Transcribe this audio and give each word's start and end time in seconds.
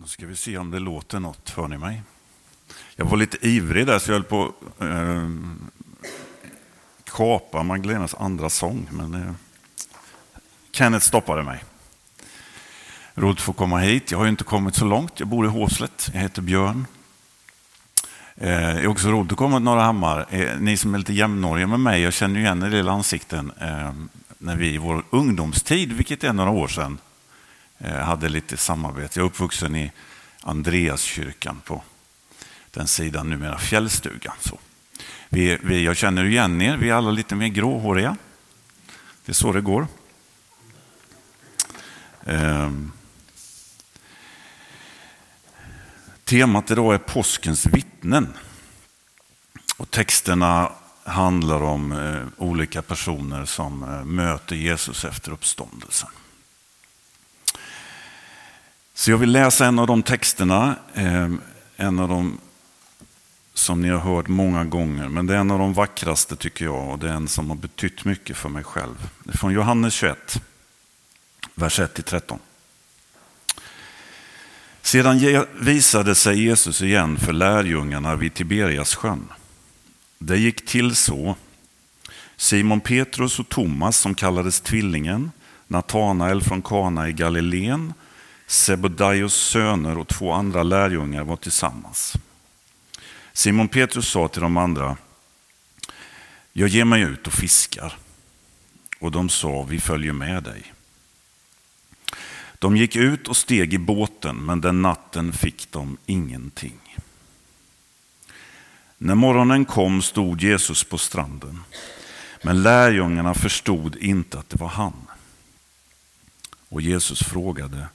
Nu 0.00 0.06
ska 0.06 0.26
vi 0.26 0.36
se 0.36 0.58
om 0.58 0.70
det 0.70 0.78
låter 0.78 1.20
något. 1.20 1.50
Hör 1.50 1.68
ni 1.68 1.78
mig? 1.78 2.02
Jag 2.96 3.04
var 3.04 3.16
lite 3.16 3.46
ivrig 3.46 3.86
där 3.86 3.98
så 3.98 4.10
jag 4.10 4.14
höll 4.14 4.24
på 4.24 4.44
att 4.78 4.82
eh, 4.82 5.28
kapa 7.04 7.62
Magdalenas 7.62 8.14
andra 8.14 8.50
sång. 8.50 8.88
Men 8.90 9.14
eh, 9.14 9.32
Kenneth 10.72 11.06
stoppade 11.06 11.42
mig. 11.42 11.64
Roligt 13.14 13.38
att 13.38 13.42
få 13.42 13.52
komma 13.52 13.78
hit. 13.78 14.10
Jag 14.10 14.18
har 14.18 14.24
ju 14.24 14.30
inte 14.30 14.44
kommit 14.44 14.74
så 14.74 14.84
långt. 14.84 15.20
Jag 15.20 15.28
bor 15.28 15.46
i 15.46 15.48
Håslet. 15.48 16.10
Jag 16.12 16.20
heter 16.20 16.42
Björn. 16.42 16.86
Eh, 18.36 18.48
det 18.48 18.82
är 18.82 18.86
också 18.86 19.08
roligt 19.08 19.32
att 19.32 19.38
komma 19.38 19.56
till 19.56 19.64
Norra 19.64 19.82
Hammar. 19.82 20.26
Eh, 20.30 20.58
ni 20.58 20.76
som 20.76 20.94
är 20.94 20.98
lite 20.98 21.12
jämnåriga 21.12 21.66
med 21.66 21.80
mig, 21.80 22.02
jag 22.02 22.12
känner 22.12 22.40
igen 22.40 22.62
er 22.62 22.70
lilla 22.70 22.92
ansikten 22.92 23.52
eh, 23.60 23.92
när 24.38 24.56
vi 24.56 24.74
i 24.74 24.78
vår 24.78 25.04
ungdomstid, 25.10 25.92
vilket 25.92 26.24
är 26.24 26.32
några 26.32 26.50
år 26.50 26.68
sedan, 26.68 26.98
Eh, 27.80 27.98
hade 27.98 28.28
lite 28.28 28.56
samarbete. 28.56 29.20
Jag 29.20 29.24
är 29.24 29.30
uppvuxen 29.30 29.76
i 29.76 29.92
Andreaskyrkan 30.42 31.60
på 31.64 31.82
den 32.70 32.86
sidan, 32.86 33.30
numera 33.30 33.58
Fjällstugan. 33.58 34.34
Så. 34.40 34.58
Vi, 35.28 35.58
vi, 35.62 35.84
jag 35.84 35.96
känner 35.96 36.24
igen 36.24 36.62
er, 36.62 36.76
vi 36.76 36.90
är 36.90 36.94
alla 36.94 37.10
lite 37.10 37.34
mer 37.34 37.48
gråhåriga. 37.48 38.16
Det 39.24 39.32
är 39.32 39.34
så 39.34 39.52
det 39.52 39.60
går. 39.60 39.86
Ehm. 42.24 42.92
Temat 46.24 46.70
idag 46.70 46.94
är 46.94 46.98
påskens 46.98 47.66
vittnen. 47.66 48.34
Och 49.76 49.90
texterna 49.90 50.72
handlar 51.04 51.62
om 51.62 51.92
eh, 51.92 52.26
olika 52.36 52.82
personer 52.82 53.44
som 53.44 53.82
eh, 53.82 54.04
möter 54.04 54.56
Jesus 54.56 55.04
efter 55.04 55.32
uppståndelsen. 55.32 56.10
Så 58.94 59.10
jag 59.10 59.18
vill 59.18 59.32
läsa 59.32 59.66
en 59.66 59.78
av 59.78 59.86
de 59.86 60.02
texterna, 60.02 60.76
ehm, 60.94 61.40
en 61.76 61.98
av 61.98 62.08
de 62.08 62.38
som 63.54 63.82
ni 63.82 63.88
har 63.88 63.98
hört 63.98 64.28
många 64.28 64.64
gånger, 64.64 65.08
men 65.08 65.26
det 65.26 65.34
är 65.34 65.38
en 65.38 65.50
av 65.50 65.58
de 65.58 65.72
vackraste 65.72 66.36
tycker 66.36 66.64
jag 66.64 66.90
och 66.90 66.98
det 66.98 67.08
är 67.08 67.12
en 67.12 67.28
som 67.28 67.50
har 67.50 67.56
betytt 67.56 68.04
mycket 68.04 68.36
för 68.36 68.48
mig 68.48 68.64
själv. 68.64 69.08
Det 69.24 69.34
är 69.34 69.38
från 69.38 69.52
Johannes 69.52 69.94
21, 69.94 70.40
vers 71.54 71.80
1-13. 71.80 72.38
Sedan 74.82 75.46
visade 75.60 76.14
sig 76.14 76.44
Jesus 76.44 76.82
igen 76.82 77.16
för 77.16 77.32
lärjungarna 77.32 78.16
vid 78.16 78.34
Tiberias 78.34 78.94
sjön. 78.94 79.28
Det 80.18 80.38
gick 80.38 80.66
till 80.66 80.96
så. 80.96 81.36
Simon 82.36 82.80
Petrus 82.80 83.38
och 83.38 83.48
Thomas, 83.48 83.96
som 83.96 84.14
kallades 84.14 84.60
Tvillingen, 84.60 85.30
Natanael 85.66 86.42
från 86.42 86.62
Kana 86.62 87.08
i 87.08 87.12
Galileen, 87.12 87.94
Sebedaios 88.50 89.34
söner 89.34 89.98
och 89.98 90.08
två 90.08 90.32
andra 90.32 90.62
lärjungar 90.62 91.24
var 91.24 91.36
tillsammans. 91.36 92.14
Simon 93.32 93.68
Petrus 93.68 94.08
sa 94.08 94.28
till 94.28 94.42
de 94.42 94.56
andra, 94.56 94.96
jag 96.52 96.68
ger 96.68 96.84
mig 96.84 97.02
ut 97.02 97.26
och 97.26 97.32
fiskar. 97.32 97.98
Och 98.98 99.10
de 99.10 99.28
sa, 99.28 99.62
vi 99.62 99.80
följer 99.80 100.12
med 100.12 100.42
dig. 100.42 100.72
De 102.58 102.76
gick 102.76 102.96
ut 102.96 103.28
och 103.28 103.36
steg 103.36 103.74
i 103.74 103.78
båten, 103.78 104.36
men 104.36 104.60
den 104.60 104.82
natten 104.82 105.32
fick 105.32 105.70
de 105.70 105.96
ingenting. 106.06 106.98
När 108.98 109.14
morgonen 109.14 109.64
kom 109.64 110.02
stod 110.02 110.42
Jesus 110.42 110.84
på 110.84 110.98
stranden, 110.98 111.62
men 112.42 112.62
lärjungarna 112.62 113.34
förstod 113.34 113.96
inte 113.96 114.38
att 114.38 114.48
det 114.48 114.60
var 114.60 114.68
han. 114.68 115.06
Och 116.68 116.82
Jesus 116.82 117.22
frågade, 117.22 117.86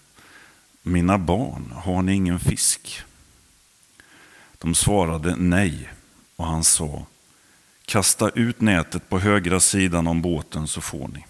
mina 0.85 1.17
barn, 1.17 1.73
har 1.75 2.01
ni 2.01 2.13
ingen 2.13 2.39
fisk? 2.39 3.01
De 4.57 4.75
svarade 4.75 5.35
nej, 5.35 5.89
och 6.35 6.45
han 6.45 6.63
sa, 6.63 7.05
kasta 7.85 8.29
ut 8.29 8.61
nätet 8.61 9.09
på 9.09 9.19
högra 9.19 9.59
sidan 9.59 10.07
om 10.07 10.21
båten 10.21 10.67
så 10.67 10.81
får 10.81 11.07
ni. 11.07 11.25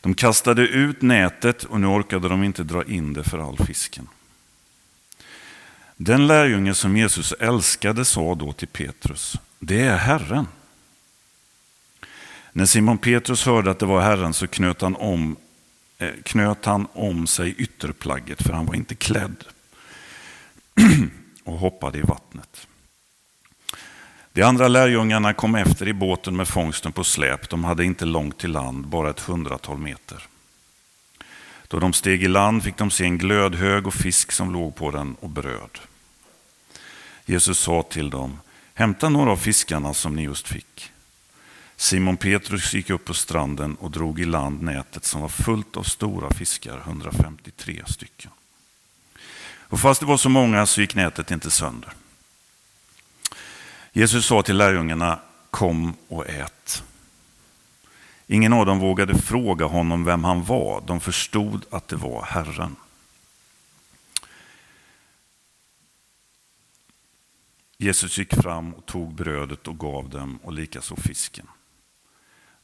De 0.00 0.14
kastade 0.14 0.62
ut 0.62 1.02
nätet 1.02 1.64
och 1.64 1.80
nu 1.80 1.86
orkade 1.86 2.28
de 2.28 2.44
inte 2.44 2.62
dra 2.62 2.84
in 2.84 3.12
det 3.12 3.24
för 3.24 3.38
all 3.38 3.66
fisken. 3.66 4.08
Den 5.96 6.26
lärjunge 6.26 6.74
som 6.74 6.96
Jesus 6.96 7.32
älskade 7.32 8.04
sa 8.04 8.34
då 8.34 8.52
till 8.52 8.68
Petrus, 8.68 9.36
det 9.58 9.80
är 9.80 9.96
Herren. 9.96 10.46
När 12.52 12.66
Simon 12.66 12.98
Petrus 12.98 13.46
hörde 13.46 13.70
att 13.70 13.78
det 13.78 13.86
var 13.86 14.00
Herren 14.00 14.34
så 14.34 14.46
knöt 14.46 14.80
han 14.80 14.96
om, 14.96 15.36
Eh, 16.00 16.10
knöt 16.22 16.64
han 16.64 16.86
om 16.92 17.26
sig 17.26 17.54
ytterplagget, 17.58 18.42
för 18.42 18.52
han 18.52 18.66
var 18.66 18.74
inte 18.74 18.94
klädd, 18.94 19.44
och 21.44 21.58
hoppade 21.58 21.98
i 21.98 22.02
vattnet. 22.02 22.66
De 24.32 24.42
andra 24.42 24.68
lärjungarna 24.68 25.32
kom 25.32 25.54
efter 25.54 25.88
i 25.88 25.92
båten 25.92 26.36
med 26.36 26.48
fångsten 26.48 26.92
på 26.92 27.04
släp. 27.04 27.48
De 27.48 27.64
hade 27.64 27.84
inte 27.84 28.04
långt 28.04 28.38
till 28.38 28.50
land, 28.50 28.86
bara 28.86 29.10
ett 29.10 29.20
hundratal 29.20 29.78
meter. 29.78 30.26
Då 31.68 31.78
de 31.78 31.92
steg 31.92 32.22
i 32.22 32.28
land 32.28 32.64
fick 32.64 32.76
de 32.76 32.90
se 32.90 33.04
en 33.04 33.18
glödhög 33.18 33.86
och 33.86 33.94
fisk 33.94 34.32
som 34.32 34.52
låg 34.52 34.76
på 34.76 34.90
den 34.90 35.16
och 35.20 35.30
bröd. 35.30 35.78
Jesus 37.26 37.58
sa 37.58 37.82
till 37.82 38.10
dem, 38.10 38.40
hämta 38.74 39.08
några 39.08 39.30
av 39.30 39.36
fiskarna 39.36 39.94
som 39.94 40.16
ni 40.16 40.22
just 40.22 40.48
fick. 40.48 40.92
Simon 41.80 42.16
Petrus 42.16 42.74
gick 42.74 42.90
upp 42.90 43.04
på 43.04 43.14
stranden 43.14 43.74
och 43.74 43.90
drog 43.90 44.20
i 44.20 44.24
land 44.24 44.62
nätet 44.62 45.04
som 45.04 45.20
var 45.20 45.28
fullt 45.28 45.76
av 45.76 45.82
stora 45.82 46.30
fiskar, 46.30 46.78
153 46.78 47.82
stycken. 47.86 48.30
Och 49.42 49.80
fast 49.80 50.00
det 50.00 50.06
var 50.06 50.16
så 50.16 50.28
många 50.28 50.66
så 50.66 50.80
gick 50.80 50.94
nätet 50.94 51.30
inte 51.30 51.50
sönder. 51.50 51.92
Jesus 53.92 54.26
sa 54.26 54.42
till 54.42 54.56
lärjungarna, 54.56 55.20
kom 55.50 55.94
och 56.08 56.28
ät. 56.28 56.82
Ingen 58.26 58.52
av 58.52 58.66
dem 58.66 58.78
vågade 58.78 59.18
fråga 59.18 59.66
honom 59.66 60.04
vem 60.04 60.24
han 60.24 60.44
var. 60.44 60.82
De 60.86 61.00
förstod 61.00 61.64
att 61.70 61.88
det 61.88 61.96
var 61.96 62.22
Herren. 62.22 62.76
Jesus 67.78 68.18
gick 68.18 68.34
fram 68.34 68.74
och 68.74 68.86
tog 68.86 69.14
brödet 69.14 69.68
och 69.68 69.78
gav 69.78 70.08
dem 70.08 70.38
och 70.42 70.52
likaså 70.52 70.96
fisken. 70.96 71.46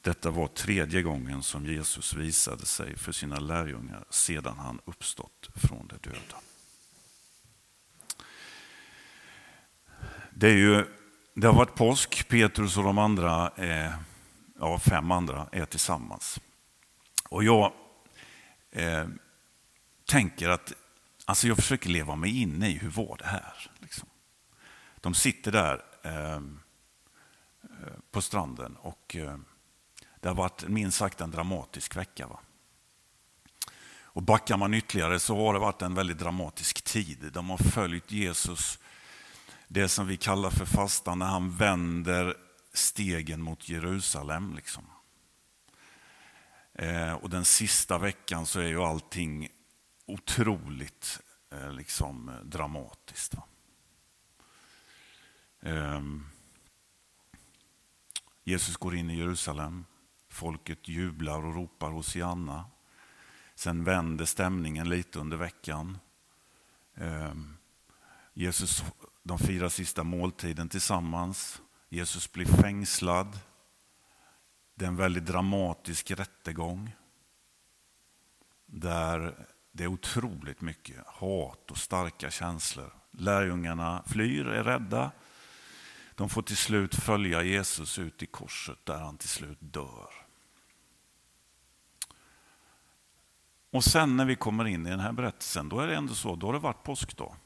Detta 0.07 0.31
var 0.31 0.49
tredje 0.49 1.03
gången 1.03 1.43
som 1.43 1.67
Jesus 1.67 2.15
visade 2.15 2.67
sig 2.67 2.97
för 2.97 3.13
sina 3.13 3.39
lärjungar 3.39 4.05
sedan 4.11 4.59
han 4.59 4.81
uppstått 4.85 5.49
från 5.55 5.87
de 5.87 5.97
döda. 6.11 6.41
Det 10.31 10.49
är 10.49 10.57
ju 10.57 10.87
det 11.35 11.47
har 11.47 11.55
varit 11.55 11.75
påsk, 11.75 12.29
Petrus 12.29 12.77
och 12.77 12.85
de 12.85 12.99
andra, 12.99 13.51
eh, 13.57 13.95
ja, 14.59 14.79
fem 14.79 15.11
andra, 15.11 15.49
är 15.53 15.65
tillsammans. 15.65 16.41
Och 17.29 17.45
jag 17.45 17.73
eh, 18.71 19.09
tänker 20.05 20.49
att, 20.49 20.73
alltså 21.25 21.49
jag 21.49 21.57
försöker 21.57 21.89
leva 21.89 22.17
mig 22.17 22.43
in 22.43 22.63
i 22.63 22.79
hur 22.79 22.91
var 22.91 23.17
det 23.19 23.27
här? 23.27 23.71
Liksom. 23.79 24.09
De 25.01 25.15
sitter 25.15 25.53
där 25.53 25.85
eh, 26.03 26.33
eh 26.35 26.41
på 28.11 28.23
stranden 28.23 28.77
och 28.77 29.17
eh, 29.17 29.39
det 30.27 30.31
har 30.31 30.37
varit 30.37 30.69
minst 30.69 30.99
sagt 30.99 31.21
en 31.21 31.31
dramatisk 31.31 31.97
vecka. 31.97 32.27
Va? 32.27 32.41
Och 34.01 34.23
backar 34.23 34.57
man 34.57 34.75
ytterligare 34.75 35.19
så 35.19 35.37
har 35.37 35.53
det 35.53 35.59
varit 35.59 35.83
en 35.83 35.95
väldigt 35.95 36.19
dramatisk 36.19 36.83
tid. 36.83 37.31
De 37.33 37.51
har 37.51 37.59
följt 37.59 38.13
Jesus 38.13 38.79
det 39.69 39.89
som 39.89 40.07
vi 40.07 40.17
kallar 40.17 40.51
för 40.51 40.65
fastan 40.65 41.19
när 41.19 41.27
han 41.27 41.57
vänder 41.57 42.37
stegen 42.73 43.43
mot 43.43 43.69
Jerusalem. 43.69 44.55
Liksom. 44.57 44.85
Eh, 46.75 47.13
och 47.13 47.31
den 47.31 47.45
sista 47.45 47.99
veckan 47.99 48.47
så 48.47 48.61
är 48.61 48.69
ju 48.69 48.83
allting 48.83 49.49
otroligt 50.07 51.21
eh, 51.53 51.73
liksom, 51.73 52.31
dramatiskt. 52.45 53.35
Eh, 55.61 56.01
Jesus 58.45 58.77
går 58.77 58.97
in 58.97 59.11
i 59.11 59.17
Jerusalem. 59.17 59.85
Folket 60.29 60.89
jublar 60.89 61.45
och 61.45 61.55
ropar 61.55 61.91
Hosianna. 61.91 62.65
Sen 63.55 63.85
vänder 63.85 64.25
stämningen 64.25 64.89
lite 64.89 65.19
under 65.19 65.37
veckan. 65.37 65.99
Ehm, 66.95 67.57
Jesus 68.35 68.85
de 69.27 69.39
firar 69.39 69.69
sista 69.69 70.05
måltiden 70.05 70.69
tillsammans. 70.69 71.63
Jesus 71.89 72.33
blir 72.33 72.47
fängslad. 72.47 73.39
Det 74.75 74.85
är 74.85 74.89
en 74.89 74.97
väldigt 74.97 75.27
dramatisk 75.27 76.11
rättegång. 76.11 76.97
Där 78.67 79.47
det 79.73 79.85
är 79.85 79.89
otroligt 79.89 80.61
mycket 80.61 81.07
hat 81.07 81.71
och 81.71 81.79
starka 81.79 82.31
känslor. 82.31 82.93
Lärjungarna 83.11 84.03
flyr, 84.07 84.47
är 84.47 84.65
rädda. 84.65 85.11
De 86.17 86.29
får 86.29 86.43
till 86.43 86.57
slut 86.57 86.95
följa 86.95 87.43
Jesus 87.43 87.99
ut 87.99 88.23
i 88.23 88.27
korset 88.27 88.79
där 88.85 88.99
han 88.99 89.19
till 89.19 89.29
slut 89.29 89.59
dör. 89.61 90.11
Och 93.71 93.85
sen 93.85 94.17
när 94.17 94.25
vi 94.25 94.37
kommer 94.37 94.65
in 94.65 94.87
i 94.87 94.91
den 94.91 95.01
här 95.01 95.13
berättelsen, 95.13 95.69
då 95.69 95.81
är 95.81 95.87
det 95.87 95.97
ändå 95.97 96.15
så, 96.15 96.37
då 96.37 96.47
har 96.47 96.53
det 96.53 96.59
varit 96.59 96.83
påskdag. 96.83 97.37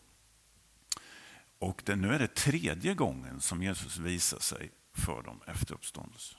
Och 1.59 1.83
det, 1.85 1.97
nu 1.97 2.15
är 2.15 2.19
det 2.19 2.35
tredje 2.35 2.95
gången 2.95 3.41
som 3.41 3.63
Jesus 3.63 3.99
visar 3.99 4.39
sig 4.39 4.71
för 4.93 5.23
dem 5.23 5.41
efter 5.47 5.75
uppståndelsen. 5.75 6.39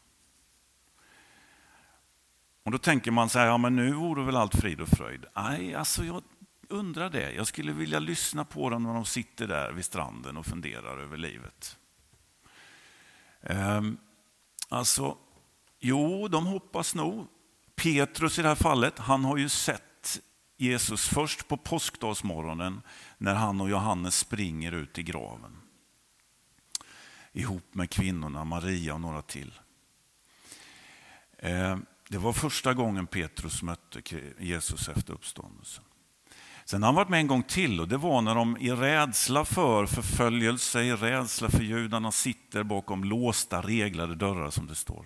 Och 2.64 2.72
då 2.72 2.78
tänker 2.78 3.12
man 3.12 3.30
så 3.30 3.40
här, 3.40 3.46
ja 3.46 3.58
men 3.58 3.76
nu 3.76 3.94
vore 3.94 4.24
väl 4.24 4.36
allt 4.36 4.56
frid 4.56 4.82
och 4.82 4.90
fröjd. 4.90 5.26
Nej, 5.36 5.76
alltså 5.76 6.06
jag 6.06 6.24
undrar 6.68 7.10
det. 7.10 7.32
Jag 7.32 7.48
skulle 7.48 7.72
vilja 7.72 8.00
lyssna 8.00 8.46
på 8.46 8.70
dem 8.70 8.84
när 8.84 8.94
de 8.94 9.06
sitter 9.06 9.48
där 9.48 9.72
vid 9.72 9.86
stranden 9.86 10.38
och 10.38 10.46
funderar 10.46 10.98
över 10.98 11.18
livet. 11.18 11.78
Ehm, 13.42 13.98
alltså, 14.70 15.18
jo, 15.80 16.28
de 16.28 16.46
hoppas 16.46 16.96
nog. 16.96 17.28
Petrus 17.76 18.40
i 18.40 18.42
det 18.42 18.48
här 18.48 18.56
fallet, 18.56 19.00
han 19.00 19.26
har 19.26 19.38
ju 19.38 19.50
sett 19.50 20.22
Jesus 20.58 21.08
först 21.08 21.48
på 21.48 21.58
påskdagsmorgonen 21.58 22.82
när 23.18 23.34
han 23.34 23.62
och 23.62 23.70
Johannes 23.70 24.16
springer 24.16 24.72
ut 24.72 25.00
i 25.00 25.04
graven. 25.04 25.58
Ihop 27.34 27.74
med 27.74 27.90
kvinnorna, 27.90 28.44
Maria 28.44 28.94
och 28.94 29.02
några 29.02 29.22
till. 29.22 29.60
Ehm, 31.38 31.86
det 32.10 32.18
var 32.18 32.34
första 32.34 32.74
gången 32.74 33.08
Petrus 33.08 33.64
mötte 33.64 34.02
Jesus 34.40 34.90
efter 34.90 35.14
uppståndelsen. 35.14 35.84
Sen 36.66 36.84
har 36.84 36.88
han 36.88 36.96
varit 36.96 37.10
med 37.10 37.20
en 37.20 37.28
gång 37.28 37.44
till 37.44 37.80
och 37.80 37.88
det 37.88 37.98
var 37.98 38.22
när 38.22 38.36
de 38.36 38.58
i 38.58 38.72
rädsla 38.72 39.46
för 39.46 39.86
förföljelse, 39.86 40.82
i 40.82 40.94
rädsla 40.94 41.50
för 41.50 41.64
judarna 41.64 42.12
sitter 42.12 42.64
bakom 42.64 43.04
låsta, 43.04 43.62
reglade 43.62 44.16
dörrar 44.16 44.50
som 44.50 44.68
det 44.68 44.76
står. 44.76 45.06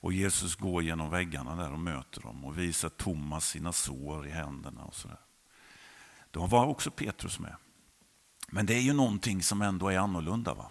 Och 0.00 0.12
Jesus 0.12 0.54
går 0.54 0.82
genom 0.82 1.10
väggarna 1.10 1.56
där 1.56 1.72
och 1.72 1.78
möter 1.78 2.20
dem 2.20 2.44
och 2.44 2.58
visar 2.58 2.88
Thomas 2.88 3.48
sina 3.48 3.72
sår 3.72 4.26
i 4.26 4.30
händerna 4.30 4.84
och 4.84 4.94
sådär. 4.94 5.20
Då 6.30 6.46
var 6.46 6.66
också 6.66 6.90
Petrus 6.90 7.38
med. 7.38 7.56
Men 8.48 8.66
det 8.66 8.74
är 8.74 8.80
ju 8.80 8.92
någonting 8.92 9.42
som 9.42 9.62
ändå 9.62 9.88
är 9.88 9.98
annorlunda. 9.98 10.54
Va? 10.54 10.70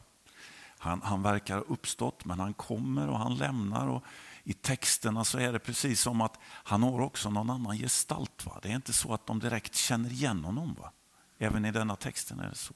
Han, 0.78 1.02
han 1.02 1.24
verkar 1.24 1.56
ha 1.56 1.64
uppstått 1.64 2.26
men 2.26 2.40
han 2.40 2.54
kommer 2.54 3.08
och 3.08 3.20
han 3.20 3.36
lämnar. 3.36 3.88
och 3.88 4.04
i 4.48 4.54
texterna 4.54 5.26
så 5.26 5.40
är 5.40 5.54
det 5.54 5.60
precis 5.60 6.02
som 6.02 6.22
att 6.22 6.40
han 6.44 6.84
har 6.84 7.02
också 7.02 7.30
någon 7.30 7.50
annan 7.50 7.78
gestalt. 7.78 8.46
Va? 8.46 8.60
Det 8.62 8.70
är 8.70 8.76
inte 8.76 8.94
så 8.94 9.14
att 9.14 9.26
de 9.26 9.40
direkt 9.40 9.76
känner 9.76 10.10
igen 10.10 10.44
honom. 10.44 10.74
Va? 10.74 10.92
Även 11.38 11.66
i 11.66 11.72
denna 11.72 11.96
texten 11.96 12.40
är 12.40 12.50
det 12.50 12.56
så. 12.56 12.74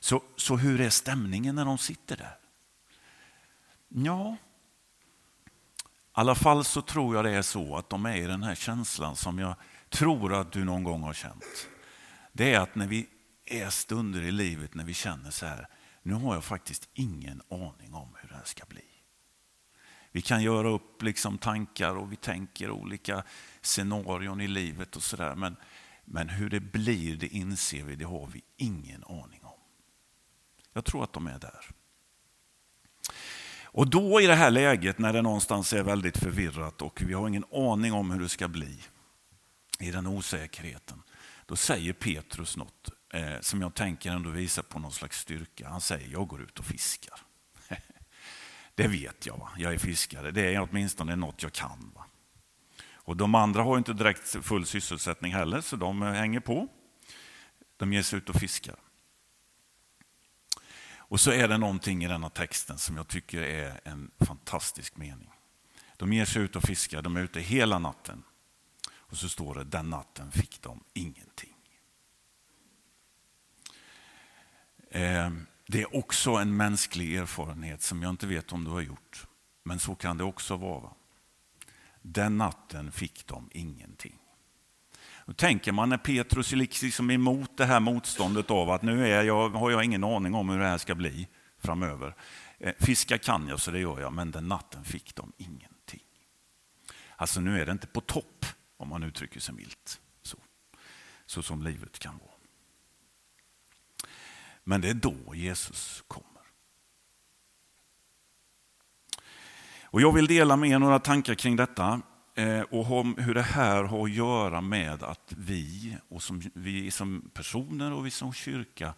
Så, 0.00 0.22
så 0.36 0.56
hur 0.56 0.80
är 0.80 0.90
stämningen 0.90 1.54
när 1.54 1.64
de 1.64 1.78
sitter 1.78 2.16
där? 2.16 2.38
Ja, 3.88 4.36
i 4.36 5.86
alla 6.12 6.34
fall 6.34 6.64
så 6.64 6.82
tror 6.82 7.16
jag 7.16 7.24
det 7.24 7.30
är 7.30 7.42
så 7.42 7.76
att 7.76 7.90
de 7.90 8.06
är 8.06 8.16
i 8.16 8.26
den 8.26 8.42
här 8.42 8.54
känslan 8.54 9.16
som 9.16 9.38
jag 9.38 9.54
tror 9.88 10.34
att 10.34 10.52
du 10.52 10.64
någon 10.64 10.84
gång 10.84 11.02
har 11.02 11.14
känt. 11.14 11.68
Det 12.32 12.54
är 12.54 12.60
att 12.60 12.74
när 12.74 12.86
vi 12.86 13.08
är 13.44 13.70
stunder 13.70 14.22
i 14.22 14.32
livet 14.32 14.74
när 14.74 14.84
vi 14.84 14.94
känner 14.94 15.30
så 15.30 15.46
här, 15.46 15.68
nu 16.02 16.14
har 16.14 16.34
jag 16.34 16.44
faktiskt 16.44 16.88
ingen 16.94 17.42
aning 17.50 17.94
om 17.94 18.08
hur 18.20 18.28
det 18.28 18.34
här 18.34 18.44
ska 18.44 18.64
bli. 18.64 18.95
Vi 20.16 20.22
kan 20.22 20.42
göra 20.42 20.68
upp 20.68 21.02
liksom 21.02 21.38
tankar 21.38 21.94
och 21.96 22.12
vi 22.12 22.16
tänker 22.16 22.70
olika 22.70 23.24
scenarion 23.60 24.40
i 24.40 24.48
livet 24.48 24.96
och 24.96 25.02
sådär. 25.02 25.34
Men, 25.34 25.56
men 26.04 26.28
hur 26.28 26.50
det 26.50 26.60
blir, 26.60 27.16
det 27.16 27.26
inser 27.26 27.84
vi, 27.84 27.96
det 27.96 28.04
har 28.04 28.26
vi 28.26 28.42
ingen 28.56 29.04
aning 29.04 29.40
om. 29.42 29.58
Jag 30.72 30.84
tror 30.84 31.04
att 31.04 31.12
de 31.12 31.26
är 31.26 31.38
där. 31.38 31.70
Och 33.62 33.90
då 33.90 34.20
i 34.20 34.26
det 34.26 34.34
här 34.34 34.50
läget 34.50 34.98
när 34.98 35.12
det 35.12 35.22
någonstans 35.22 35.72
är 35.72 35.82
väldigt 35.82 36.18
förvirrat 36.18 36.82
och 36.82 37.02
vi 37.02 37.12
har 37.12 37.28
ingen 37.28 37.44
aning 37.52 37.92
om 37.92 38.10
hur 38.10 38.20
det 38.20 38.28
ska 38.28 38.48
bli, 38.48 38.78
i 39.78 39.90
den 39.90 40.06
osäkerheten, 40.06 41.02
då 41.46 41.56
säger 41.56 41.92
Petrus 41.92 42.56
något 42.56 42.90
eh, 43.12 43.40
som 43.40 43.62
jag 43.62 43.74
tänker 43.74 44.10
ändå 44.10 44.30
visar 44.30 44.62
på 44.62 44.78
någon 44.78 44.92
slags 44.92 45.20
styrka. 45.20 45.68
Han 45.68 45.80
säger, 45.80 46.08
jag 46.08 46.28
går 46.28 46.42
ut 46.42 46.58
och 46.58 46.64
fiskar. 46.64 47.25
Det 48.76 48.88
vet 48.88 49.26
jag. 49.26 49.36
Va? 49.36 49.50
Jag 49.56 49.74
är 49.74 49.78
fiskare. 49.78 50.30
Det 50.30 50.54
är 50.54 50.60
åtminstone 50.60 51.16
något 51.16 51.42
jag 51.42 51.52
kan. 51.52 51.92
Va? 51.94 52.06
Och 52.92 53.16
De 53.16 53.34
andra 53.34 53.62
har 53.62 53.78
inte 53.78 53.92
direkt 53.92 54.44
full 54.44 54.66
sysselsättning 54.66 55.32
heller, 55.32 55.60
så 55.60 55.76
de 55.76 56.02
eh, 56.02 56.12
hänger 56.12 56.40
på. 56.40 56.68
De 57.76 57.92
ger 57.92 58.02
sig 58.02 58.18
ut 58.18 58.28
och 58.28 58.36
fiskar. 58.36 58.76
Och 61.08 61.20
så 61.20 61.30
är 61.30 61.48
det 61.48 61.58
någonting 61.58 62.04
i 62.04 62.08
denna 62.08 62.30
texten 62.30 62.78
som 62.78 62.96
jag 62.96 63.08
tycker 63.08 63.42
är 63.42 63.80
en 63.84 64.10
fantastisk 64.18 64.96
mening. 64.96 65.30
De 65.96 66.12
ger 66.12 66.24
sig 66.24 66.42
ut 66.42 66.56
och 66.56 66.62
fiskar, 66.62 67.02
de 67.02 67.16
är 67.16 67.20
ute 67.20 67.40
hela 67.40 67.78
natten. 67.78 68.22
Och 68.90 69.16
så 69.16 69.28
står 69.28 69.54
det, 69.54 69.64
den 69.64 69.90
natten 69.90 70.32
fick 70.32 70.62
de 70.62 70.84
ingenting. 70.94 71.56
Eh, 74.90 75.30
det 75.66 75.82
är 75.82 75.96
också 75.96 76.30
en 76.30 76.56
mänsklig 76.56 77.16
erfarenhet 77.16 77.82
som 77.82 78.02
jag 78.02 78.10
inte 78.10 78.26
vet 78.26 78.52
om 78.52 78.64
du 78.64 78.70
har 78.70 78.80
gjort. 78.80 79.26
Men 79.64 79.78
så 79.78 79.94
kan 79.94 80.18
det 80.18 80.24
också 80.24 80.56
vara. 80.56 80.90
Den 82.02 82.38
natten 82.38 82.92
fick 82.92 83.26
de 83.26 83.50
ingenting. 83.52 84.18
Då 85.26 85.32
tänker 85.32 85.72
man 85.72 85.88
när 85.88 85.98
Petrus 85.98 86.52
är 86.52 86.56
liksom, 86.56 86.86
liksom 86.86 87.10
emot 87.10 87.56
det 87.56 87.64
här 87.64 87.80
motståndet 87.80 88.50
av 88.50 88.70
att 88.70 88.82
nu 88.82 89.08
är 89.08 89.22
jag, 89.22 89.48
har 89.48 89.70
jag 89.70 89.84
ingen 89.84 90.04
aning 90.04 90.34
om 90.34 90.48
hur 90.48 90.58
det 90.58 90.66
här 90.66 90.78
ska 90.78 90.94
bli 90.94 91.28
framöver. 91.58 92.14
Eh, 92.58 92.74
fiska 92.78 93.18
kan 93.18 93.48
jag 93.48 93.60
så 93.60 93.70
det 93.70 93.78
gör 93.78 94.00
jag, 94.00 94.12
men 94.12 94.30
den 94.30 94.48
natten 94.48 94.84
fick 94.84 95.14
de 95.14 95.32
ingenting. 95.36 96.02
Alltså 97.16 97.40
nu 97.40 97.60
är 97.60 97.66
det 97.66 97.72
inte 97.72 97.86
på 97.86 98.00
topp 98.00 98.46
om 98.76 98.88
man 98.88 99.02
uttrycker 99.02 99.40
sig 99.40 99.54
milt. 99.54 100.00
Så, 100.22 100.36
så 101.26 101.42
som 101.42 101.62
livet 101.62 101.98
kan 101.98 102.18
vara. 102.18 102.35
Men 104.68 104.80
det 104.80 104.88
är 104.90 104.94
då 104.94 105.34
Jesus 105.34 106.04
kommer. 106.08 106.42
Och 109.82 110.00
jag 110.00 110.12
vill 110.12 110.26
dela 110.26 110.56
med 110.56 110.70
er 110.70 110.78
några 110.78 110.98
tankar 110.98 111.34
kring 111.34 111.56
detta 111.56 112.00
eh, 112.34 112.60
och 112.60 112.86
hur 113.22 113.34
det 113.34 113.42
här 113.42 113.84
har 113.84 114.04
att 114.04 114.10
göra 114.10 114.60
med 114.60 115.02
att 115.02 115.32
vi, 115.36 115.96
och 116.08 116.22
som, 116.22 116.42
vi 116.54 116.90
som 116.90 117.30
personer 117.34 117.92
och 117.92 118.06
vi 118.06 118.10
som 118.10 118.32
kyrka 118.32 118.94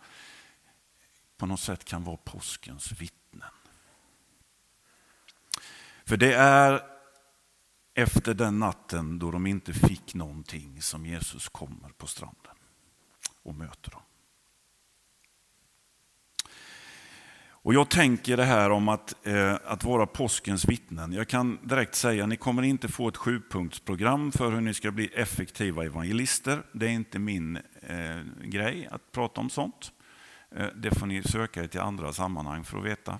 på 1.36 1.46
något 1.46 1.60
sätt 1.60 1.84
kan 1.84 2.04
vara 2.04 2.16
påskens 2.16 2.92
vittnen. 2.92 3.50
För 6.04 6.16
det 6.16 6.34
är 6.34 6.82
efter 7.94 8.34
den 8.34 8.58
natten 8.58 9.18
då 9.18 9.30
de 9.30 9.46
inte 9.46 9.72
fick 9.72 10.14
någonting 10.14 10.82
som 10.82 11.06
Jesus 11.06 11.48
kommer 11.48 11.88
på 11.88 12.06
stranden 12.06 12.56
och 13.42 13.54
möter 13.54 13.90
dem. 13.90 14.02
Och 17.62 17.74
Jag 17.74 17.88
tänker 17.88 18.36
det 18.36 18.44
här 18.44 18.70
om 18.70 18.88
att, 18.88 19.26
eh, 19.26 19.54
att 19.64 19.84
vara 19.84 20.06
påskens 20.06 20.64
vittnen. 20.64 21.12
Jag 21.12 21.28
kan 21.28 21.58
direkt 21.62 21.94
säga 21.94 22.22
att 22.22 22.28
ni 22.28 22.36
kommer 22.36 22.62
inte 22.62 22.88
få 22.88 23.08
ett 23.08 23.16
sjupunktsprogram 23.16 24.32
för 24.32 24.52
hur 24.52 24.60
ni 24.60 24.74
ska 24.74 24.90
bli 24.90 25.06
effektiva 25.06 25.84
evangelister. 25.84 26.62
Det 26.72 26.86
är 26.86 26.90
inte 26.90 27.18
min 27.18 27.56
eh, 27.82 28.20
grej 28.42 28.88
att 28.90 29.12
prata 29.12 29.40
om 29.40 29.50
sånt. 29.50 29.92
Eh, 30.56 30.66
det 30.76 30.98
får 30.98 31.06
ni 31.06 31.22
söka 31.22 31.62
er 31.62 31.66
till 31.66 31.80
andra 31.80 32.12
sammanhang 32.12 32.64
för 32.64 32.78
att 32.78 32.84
veta. 32.84 33.18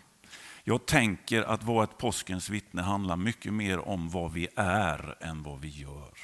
Jag 0.64 0.87
tänker 0.87 1.42
att 1.42 1.62
vara 1.62 1.85
ett 1.85 1.99
påskens 1.99 2.50
vittne 2.50 2.83
handlar 2.83 3.16
mycket 3.16 3.52
mer 3.52 3.88
om 3.88 4.09
vad 4.09 4.33
vi 4.33 4.49
är 4.57 5.16
än 5.21 5.42
vad 5.42 5.61
vi 5.61 5.68
gör. 5.68 6.18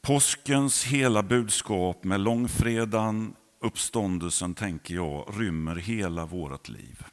Påskens 0.00 0.84
hela 0.84 1.22
budskap 1.22 2.04
med 2.04 2.20
långfredagen, 2.20 3.34
uppståndelsen, 3.64 4.54
tänker 4.54 4.94
jag, 4.94 5.34
rymmer 5.40 5.76
hela 5.76 6.26
vårt 6.26 6.68
liv. 6.68 7.04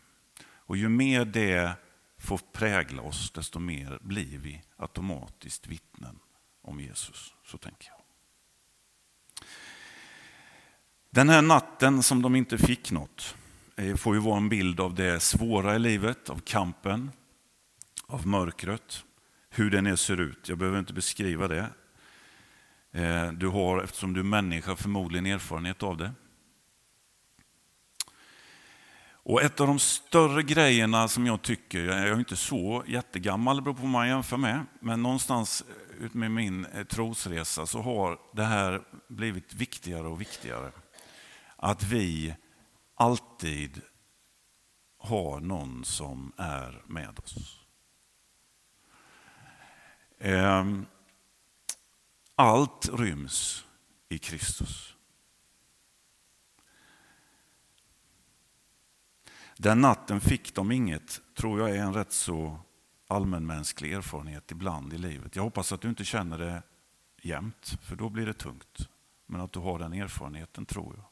Och 0.44 0.78
ju 0.78 0.90
mer 0.90 1.26
det 1.26 1.74
får 2.18 2.40
prägla 2.54 3.02
oss, 3.02 3.32
desto 3.32 3.60
mer 3.60 4.00
blir 4.02 4.38
vi 4.38 4.62
automatiskt 4.78 5.68
vittnen 5.68 6.20
om 6.62 6.80
Jesus. 6.80 7.34
Så 7.46 7.58
tänker 7.58 7.90
jag. 7.90 7.98
Den 11.10 11.30
här 11.30 11.42
natten 11.42 12.04
som 12.04 12.22
de 12.22 12.36
inte 12.36 12.58
fick 12.58 12.92
något 12.92 13.36
eh, 13.76 13.96
får 13.96 14.16
ju 14.16 14.22
vara 14.22 14.38
en 14.38 14.50
bild 14.50 14.80
av 14.80 14.96
det 14.96 15.20
svåra 15.20 15.76
i 15.76 15.80
livet, 15.80 16.30
av 16.30 16.40
kampen, 16.40 17.12
av 18.08 18.28
mörkret, 18.28 19.04
hur 19.50 19.70
den 19.70 19.98
ser 19.98 20.20
ut. 20.20 20.50
Jag 20.50 20.58
behöver 20.58 20.80
inte 20.80 20.94
beskriva 20.94 21.48
det. 21.48 21.70
Eh, 22.92 23.32
du 23.32 23.48
har, 23.48 23.84
eftersom 23.84 24.14
du 24.14 24.20
är 24.20 24.24
människa, 24.24 24.76
förmodligen 24.76 25.26
erfarenhet 25.26 25.84
av 25.84 25.98
det. 25.98 26.12
Och 29.24 29.42
ett 29.42 29.60
av 29.60 29.68
de 29.68 29.80
större 29.80 30.44
grejerna 30.44 31.08
som 31.08 31.26
jag 31.26 31.42
tycker, 31.42 31.80
jag 31.84 31.98
är 31.98 32.20
inte 32.20 32.36
så 32.36 32.84
jättegammal, 32.88 33.56
det 33.56 33.62
beror 33.62 33.74
på 33.74 33.82
vad 33.82 33.92
man 33.92 34.08
jämför 34.08 34.38
med, 34.38 34.66
men 34.80 35.04
någonstans 35.04 35.64
utmed 36.00 36.32
min 36.32 36.66
eh, 36.66 36.84
trosresa 36.84 37.66
så 37.66 37.82
har 37.82 38.20
det 38.34 38.44
här 38.44 38.82
blivit 39.08 39.54
viktigare 39.54 40.08
och 40.08 40.22
viktigare. 40.22 40.72
Att 41.56 41.84
vi 41.84 42.36
alltid 42.96 43.82
har 44.98 45.40
någon 45.40 45.86
som 45.86 46.34
är 46.38 46.84
med 46.88 47.20
oss. 47.20 47.60
Ehm, 50.20 50.86
allt 52.36 52.90
ryms 52.94 53.66
i 54.10 54.18
Kristus. 54.18 54.91
Den 59.62 59.82
natten 59.82 60.22
fick 60.22 60.56
de 60.56 60.72
inget, 60.72 61.22
tror 61.36 61.60
jag 61.60 61.70
är 61.70 61.82
en 61.82 61.94
rätt 61.94 62.12
så 62.12 62.60
allmänmänsklig 63.08 63.94
erfarenhet 63.94 64.52
ibland 64.52 64.94
i 64.94 64.98
livet. 64.98 65.36
Jag 65.36 65.44
hoppas 65.44 65.72
att 65.72 65.82
du 65.82 65.90
inte 65.90 66.04
känner 66.04 66.38
det 66.38 66.64
jämt, 67.22 67.78
för 67.82 67.96
då 67.96 68.10
blir 68.10 68.26
det 68.26 68.34
tungt. 68.34 68.90
Men 69.26 69.42
att 69.42 69.52
du 69.52 69.60
har 69.60 69.80
den 69.80 69.94
erfarenheten 69.94 70.66
tror 70.66 70.96
jag. 70.96 71.06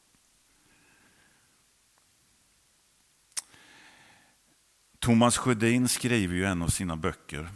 Thomas 4.98 5.38
Sjödin 5.38 5.88
skriver 5.88 6.34
ju 6.34 6.44
en 6.44 6.62
av 6.62 6.68
sina 6.68 6.96
böcker 6.96 7.48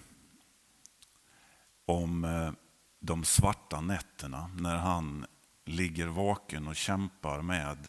om 1.85 2.25
eh, 2.25 2.53
de 3.01 3.25
svarta 3.25 3.81
nätterna 3.81 4.51
när 4.57 4.77
han 4.77 5.27
ligger 5.65 6.07
vaken 6.07 6.69
och 6.69 6.77
kämpar 6.77 7.43
med 7.43 7.89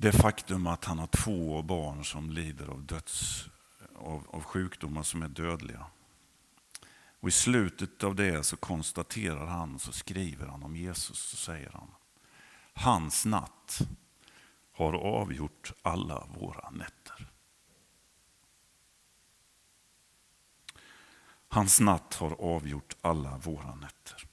det 0.00 0.12
faktum 0.12 0.66
att 0.66 0.84
han 0.84 0.98
har 0.98 1.06
två 1.06 1.62
barn 1.62 2.04
som 2.04 2.30
lider 2.30 2.66
av, 2.66 2.82
döds, 2.82 3.48
av, 3.94 4.26
av 4.30 4.42
sjukdomar 4.42 5.02
som 5.02 5.22
är 5.22 5.28
dödliga. 5.28 5.86
Och 7.20 7.28
I 7.28 7.32
slutet 7.32 8.04
av 8.04 8.14
det 8.14 8.46
så 8.46 8.56
konstaterar 8.56 9.46
han, 9.46 9.78
så 9.78 9.92
skriver 9.92 10.46
han 10.46 10.62
om 10.62 10.76
Jesus, 10.76 11.18
så 11.18 11.36
säger 11.36 11.70
han 11.72 11.88
Hans 12.72 13.24
natt 13.24 13.78
har 14.72 14.92
avgjort 14.92 15.72
alla 15.82 16.26
våra 16.38 16.70
nätter. 16.70 17.30
Hans 21.48 21.80
natt 21.80 22.14
har 22.14 22.40
avgjort 22.40 22.96
alla 23.00 23.38
våra 23.38 23.74
nätter. 23.74 24.29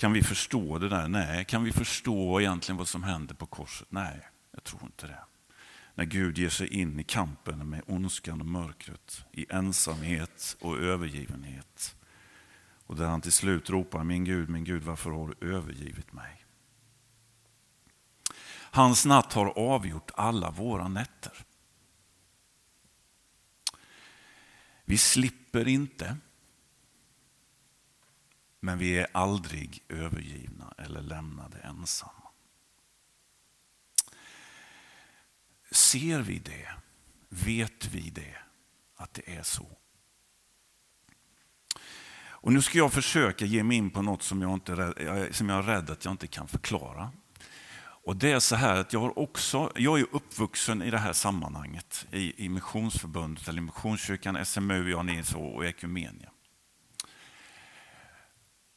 Kan 0.00 0.12
vi 0.12 0.22
förstå 0.22 0.78
det 0.78 0.88
där? 0.88 1.08
Nej. 1.08 1.44
Kan 1.44 1.64
vi 1.64 1.72
förstå 1.72 2.40
egentligen 2.40 2.76
vad 2.76 2.88
som 2.88 3.02
händer 3.02 3.34
på 3.34 3.46
korset? 3.46 3.86
Nej, 3.90 4.28
jag 4.52 4.64
tror 4.64 4.82
inte 4.82 5.06
det. 5.06 5.24
När 5.94 6.04
Gud 6.04 6.38
ger 6.38 6.48
sig 6.48 6.68
in 6.68 7.00
i 7.00 7.04
kampen 7.04 7.68
med 7.68 7.82
ondskan 7.86 8.40
och 8.40 8.46
mörkret, 8.46 9.24
i 9.32 9.46
ensamhet 9.52 10.56
och 10.60 10.78
övergivenhet. 10.78 11.96
Och 12.86 12.96
där 12.96 13.06
han 13.06 13.20
till 13.20 13.32
slut 13.32 13.70
ropar, 13.70 14.04
min 14.04 14.24
Gud, 14.24 14.48
min 14.48 14.64
Gud, 14.64 14.82
varför 14.82 15.10
har 15.10 15.34
du 15.40 15.54
övergivit 15.54 16.12
mig? 16.12 16.44
Hans 18.52 19.06
natt 19.06 19.32
har 19.32 19.58
avgjort 19.58 20.10
alla 20.14 20.50
våra 20.50 20.88
nätter. 20.88 21.44
Vi 24.84 24.98
slipper 24.98 25.68
inte, 25.68 26.16
men 28.60 28.78
vi 28.78 28.98
är 28.98 29.06
aldrig 29.12 29.82
övergivna 29.88 30.74
eller 30.78 31.02
lämnade 31.02 31.58
ensamma. 31.58 32.12
Ser 35.70 36.20
vi 36.20 36.38
det? 36.38 36.68
Vet 37.28 37.86
vi 37.86 38.10
det? 38.10 38.36
Att 38.96 39.14
det 39.14 39.36
är 39.36 39.42
så? 39.42 39.66
Och 42.42 42.52
Nu 42.52 42.62
ska 42.62 42.78
jag 42.78 42.92
försöka 42.92 43.44
ge 43.44 43.62
mig 43.62 43.76
in 43.76 43.90
på 43.90 44.02
något 44.02 44.22
som 44.22 44.42
jag, 44.42 44.52
inte, 44.52 44.94
som 45.32 45.48
jag 45.48 45.58
är 45.58 45.62
rädd 45.62 45.90
att 45.90 46.04
jag 46.04 46.14
inte 46.14 46.26
kan 46.26 46.48
förklara. 46.48 47.12
Och 48.02 48.16
det 48.16 48.32
är 48.32 48.40
så 48.40 48.56
här 48.56 48.76
att 48.76 48.92
jag, 48.92 49.00
har 49.00 49.18
också, 49.18 49.72
jag 49.76 50.00
är 50.00 50.06
uppvuxen 50.12 50.82
i 50.82 50.90
det 50.90 50.98
här 50.98 51.12
sammanhanget 51.12 52.06
i, 52.12 52.44
i 52.44 52.48
Missionsförbundet, 52.48 53.48
eller 53.48 53.60
Missionskyrkan, 53.60 54.46
SMU, 54.46 54.90
Jan 54.90 55.24
och 55.34 55.64
Ekumenia. 55.64 56.30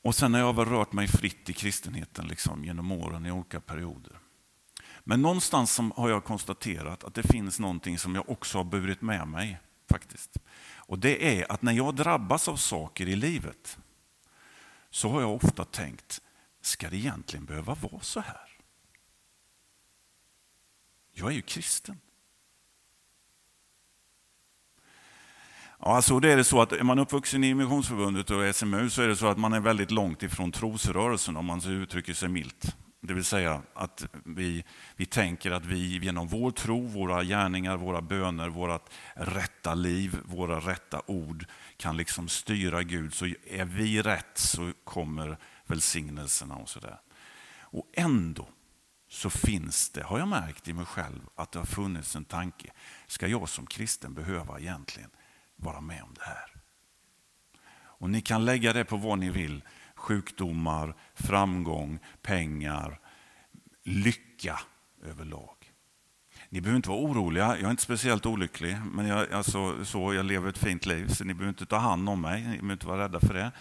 Och 0.03 0.15
sen 0.15 0.33
har 0.33 0.41
jag 0.41 0.55
väl 0.55 0.65
rört 0.65 0.91
mig 0.91 1.07
fritt 1.07 1.49
i 1.49 1.53
kristenheten 1.53 2.27
liksom, 2.27 2.65
genom 2.65 2.91
åren 2.91 3.25
i 3.25 3.31
olika 3.31 3.61
perioder. 3.61 4.19
Men 5.03 5.21
någonstans 5.21 5.79
har 5.95 6.09
jag 6.09 6.23
konstaterat 6.23 7.03
att 7.03 7.13
det 7.13 7.23
finns 7.23 7.59
någonting 7.59 7.97
som 7.97 8.15
jag 8.15 8.29
också 8.29 8.57
har 8.57 8.65
burit 8.65 9.01
med 9.01 9.27
mig. 9.27 9.59
faktiskt. 9.89 10.37
Och 10.75 10.99
Det 10.99 11.39
är 11.39 11.51
att 11.51 11.61
när 11.61 11.71
jag 11.71 11.95
drabbas 11.95 12.47
av 12.47 12.55
saker 12.55 13.07
i 13.07 13.15
livet 13.15 13.77
så 14.89 15.09
har 15.09 15.21
jag 15.21 15.35
ofta 15.35 15.65
tänkt, 15.65 16.21
ska 16.61 16.89
det 16.89 16.97
egentligen 16.97 17.45
behöva 17.45 17.75
vara 17.75 18.01
så 18.01 18.19
här? 18.19 18.57
Jag 21.11 21.31
är 21.31 21.35
ju 21.35 21.41
kristen. 21.41 21.99
Ja, 25.85 25.95
alltså 25.95 26.19
det 26.19 26.31
är 26.31 26.37
det 26.37 26.43
så 26.43 26.61
att 26.61 26.71
är 26.71 26.83
man 26.83 26.99
uppvuxen 26.99 27.43
i 27.43 27.53
Missionsförbundet 27.53 28.29
och 28.29 28.55
SMU 28.55 28.89
så 28.89 29.01
är 29.01 29.07
det 29.07 29.15
så 29.15 29.27
att 29.27 29.37
man 29.37 29.53
är 29.53 29.59
väldigt 29.59 29.91
långt 29.91 30.23
ifrån 30.23 30.51
trosrörelsen 30.51 31.37
om 31.37 31.45
man 31.45 31.61
uttrycker 31.65 32.13
sig 32.13 32.29
milt. 32.29 32.75
Det 33.01 33.13
vill 33.13 33.23
säga 33.23 33.61
att 33.73 34.05
vi, 34.25 34.63
vi 34.95 35.05
tänker 35.05 35.51
att 35.51 35.65
vi 35.65 35.97
genom 35.97 36.27
vår 36.27 36.51
tro, 36.51 36.87
våra 36.87 37.23
gärningar, 37.23 37.77
våra 37.77 38.01
böner, 38.01 38.49
vårt 38.49 38.89
rätta 39.15 39.73
liv, 39.73 40.17
våra 40.25 40.59
rätta 40.59 41.01
ord 41.05 41.45
kan 41.77 41.97
liksom 41.97 42.27
styra 42.27 42.83
Gud. 42.83 43.13
Så 43.13 43.25
är 43.47 43.65
vi 43.65 44.01
rätt 44.01 44.37
så 44.37 44.71
kommer 44.83 45.37
välsignelserna 45.65 46.55
och 46.55 46.69
sådär. 46.69 46.97
Och 47.59 47.85
ändå 47.93 48.47
så 49.09 49.29
finns 49.29 49.89
det, 49.89 50.03
har 50.03 50.19
jag 50.19 50.27
märkt 50.27 50.67
i 50.67 50.73
mig 50.73 50.85
själv, 50.85 51.21
att 51.35 51.51
det 51.51 51.59
har 51.59 51.65
funnits 51.65 52.15
en 52.15 52.25
tanke. 52.25 52.71
Ska 53.07 53.27
jag 53.27 53.49
som 53.49 53.65
kristen 53.65 54.13
behöva 54.13 54.59
egentligen 54.59 55.09
vara 55.55 55.81
med 55.81 56.03
om 56.03 56.13
det 56.13 56.25
här? 56.25 56.55
Och 57.75 58.09
Ni 58.09 58.21
kan 58.21 58.45
lägga 58.45 58.73
det 58.73 58.85
på 58.85 58.97
vad 58.97 59.19
ni 59.19 59.29
vill. 59.29 59.63
Sjukdomar, 59.95 60.95
framgång, 61.13 61.99
pengar, 62.21 62.99
lycka 63.83 64.59
överlag. 65.03 65.73
Ni 66.49 66.61
behöver 66.61 66.75
inte 66.75 66.89
vara 66.89 66.99
oroliga, 66.99 67.45
jag 67.45 67.65
är 67.65 67.71
inte 67.71 67.83
speciellt 67.83 68.25
olycklig, 68.25 68.77
men 68.85 69.07
jag, 69.07 69.33
alltså, 69.33 69.85
så, 69.85 70.13
jag 70.13 70.25
lever 70.25 70.49
ett 70.49 70.57
fint 70.57 70.85
liv, 70.85 71.07
så 71.07 71.23
ni 71.23 71.33
behöver 71.33 71.49
inte 71.49 71.65
ta 71.65 71.77
hand 71.77 72.09
om 72.09 72.21
mig, 72.21 72.41
ni 72.41 72.47
behöver 72.47 72.73
inte 72.73 72.87
vara 72.87 73.03
rädda 73.03 73.19
för 73.19 73.33
det. 73.33 73.51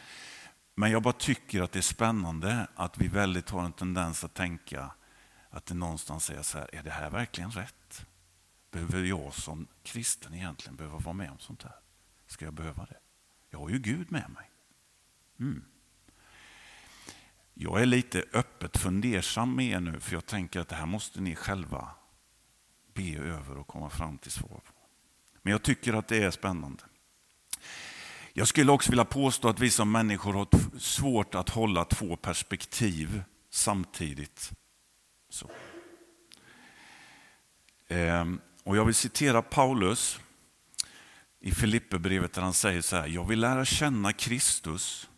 Men 0.75 0.91
jag 0.91 1.03
bara 1.03 1.13
tycker 1.13 1.63
att 1.63 1.73
det 1.73 1.79
är 1.79 1.83
spännande 1.83 2.67
att 2.75 2.99
vi 2.99 3.09
väldigt 3.09 3.51
har 3.51 3.65
en 3.65 3.73
tendens 3.73 4.25
att 4.25 4.35
tänka 4.35 4.91
att 5.51 5.67
det 5.67 5.75
någonstans 5.75 6.31
är 6.31 6.43
så 6.43 6.59
här, 6.59 6.75
är 6.75 6.83
det 6.83 6.91
här 6.91 7.11
verkligen 7.11 7.51
rätt? 7.51 8.07
Behöver 8.71 9.03
jag 9.03 9.35
som 9.35 9.67
kristen 9.83 10.35
egentligen 10.35 10.77
behöva 10.77 10.99
vara 10.99 11.15
med 11.15 11.31
om 11.31 11.39
sånt 11.39 11.63
här? 11.63 11.82
Ska 12.33 12.45
jag 12.45 12.55
behöva 12.55 12.87
det? 12.87 12.97
Jag 13.51 13.59
har 13.59 13.69
ju 13.69 13.79
Gud 13.79 14.13
med 14.13 14.31
mig. 14.31 14.51
Mm. 15.41 15.65
Jag 17.55 17.83
är 17.83 17.87
lite 17.87 18.25
öppet 18.33 18.77
fundersam 18.77 19.57
med 19.57 19.67
er 19.67 19.81
nu, 19.81 20.01
för 20.01 20.13
jag 20.13 20.27
tänker 20.27 20.61
att 20.61 20.69
det 20.69 20.75
här 20.75 20.87
måste 20.87 21.21
ni 21.21 21.37
själva 21.37 21.91
be 22.95 23.17
över 23.17 23.59
och 23.59 23.67
komma 23.67 23.91
fram 23.91 24.19
till 24.19 24.31
svar 24.31 24.49
på. 24.49 24.73
Men 25.43 25.51
jag 25.51 25.63
tycker 25.63 25.93
att 25.93 26.09
det 26.09 26.23
är 26.23 26.31
spännande. 26.31 26.83
Jag 28.33 28.49
skulle 28.49 28.73
också 28.73 28.91
vilja 28.91 29.05
påstå 29.05 29.49
att 29.49 29.61
vi 29.61 29.71
som 29.71 29.93
människor 29.93 30.33
har 30.33 30.79
svårt 30.79 31.35
att 31.35 31.49
hålla 31.49 31.85
två 31.85 32.17
perspektiv 32.17 33.23
samtidigt. 33.51 34.53
Så. 35.29 35.51
Ehm, 37.89 38.41
och 38.65 38.77
jag 38.77 38.85
vill 38.85 38.95
citera 38.95 39.43
Paulus 39.43 40.21
i 41.45 41.53
Filipperbrevet 41.53 42.33
där 42.33 42.43
han 42.43 42.53
säger 42.53 42.81
så 42.81 42.97
här. 42.97 43.07
Jag 43.07 43.25
vill 43.25 43.41
lära 43.41 43.65
känna 43.65 44.13
Kristus 44.13 45.11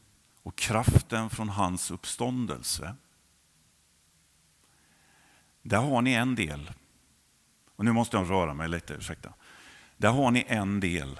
och 0.42 0.56
kraften 0.56 1.30
från 1.30 1.48
hans 1.48 1.90
uppståndelse. 1.90 2.94
Där 5.62 5.78
har 5.78 6.02
ni 6.02 6.12
en 6.12 6.34
del. 6.34 6.70
Och 7.76 7.84
nu 7.84 7.92
måste 7.92 8.16
jag 8.16 8.30
röra 8.30 8.54
mig 8.54 8.68
lite, 8.68 8.94
ursäkta. 8.94 9.34
Där 9.96 10.10
har 10.10 10.30
ni 10.30 10.44
en 10.48 10.80
del. 10.80 11.18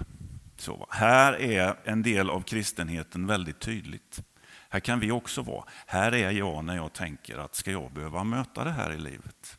Så, 0.57 0.87
här 0.91 1.33
är 1.33 1.81
en 1.85 2.03
del 2.03 2.31
av 2.31 2.43
kristenheten 2.43 3.27
väldigt 3.27 3.61
tydligt. 3.61 4.23
Här 4.69 4.81
kan 4.81 5.01
vi 5.01 5.11
också 5.11 5.43
vara. 5.43 5.65
Här 5.87 6.15
är 6.15 6.31
jag 6.31 6.65
när 6.65 6.77
jag 6.77 6.93
tänker 6.93 7.39
att 7.39 7.55
ska 7.55 7.71
jag 7.71 7.93
behöva 7.93 8.25
möta 8.25 8.65
det 8.65 8.73
här 8.73 8.93
i 8.93 8.99
livet? 8.99 9.59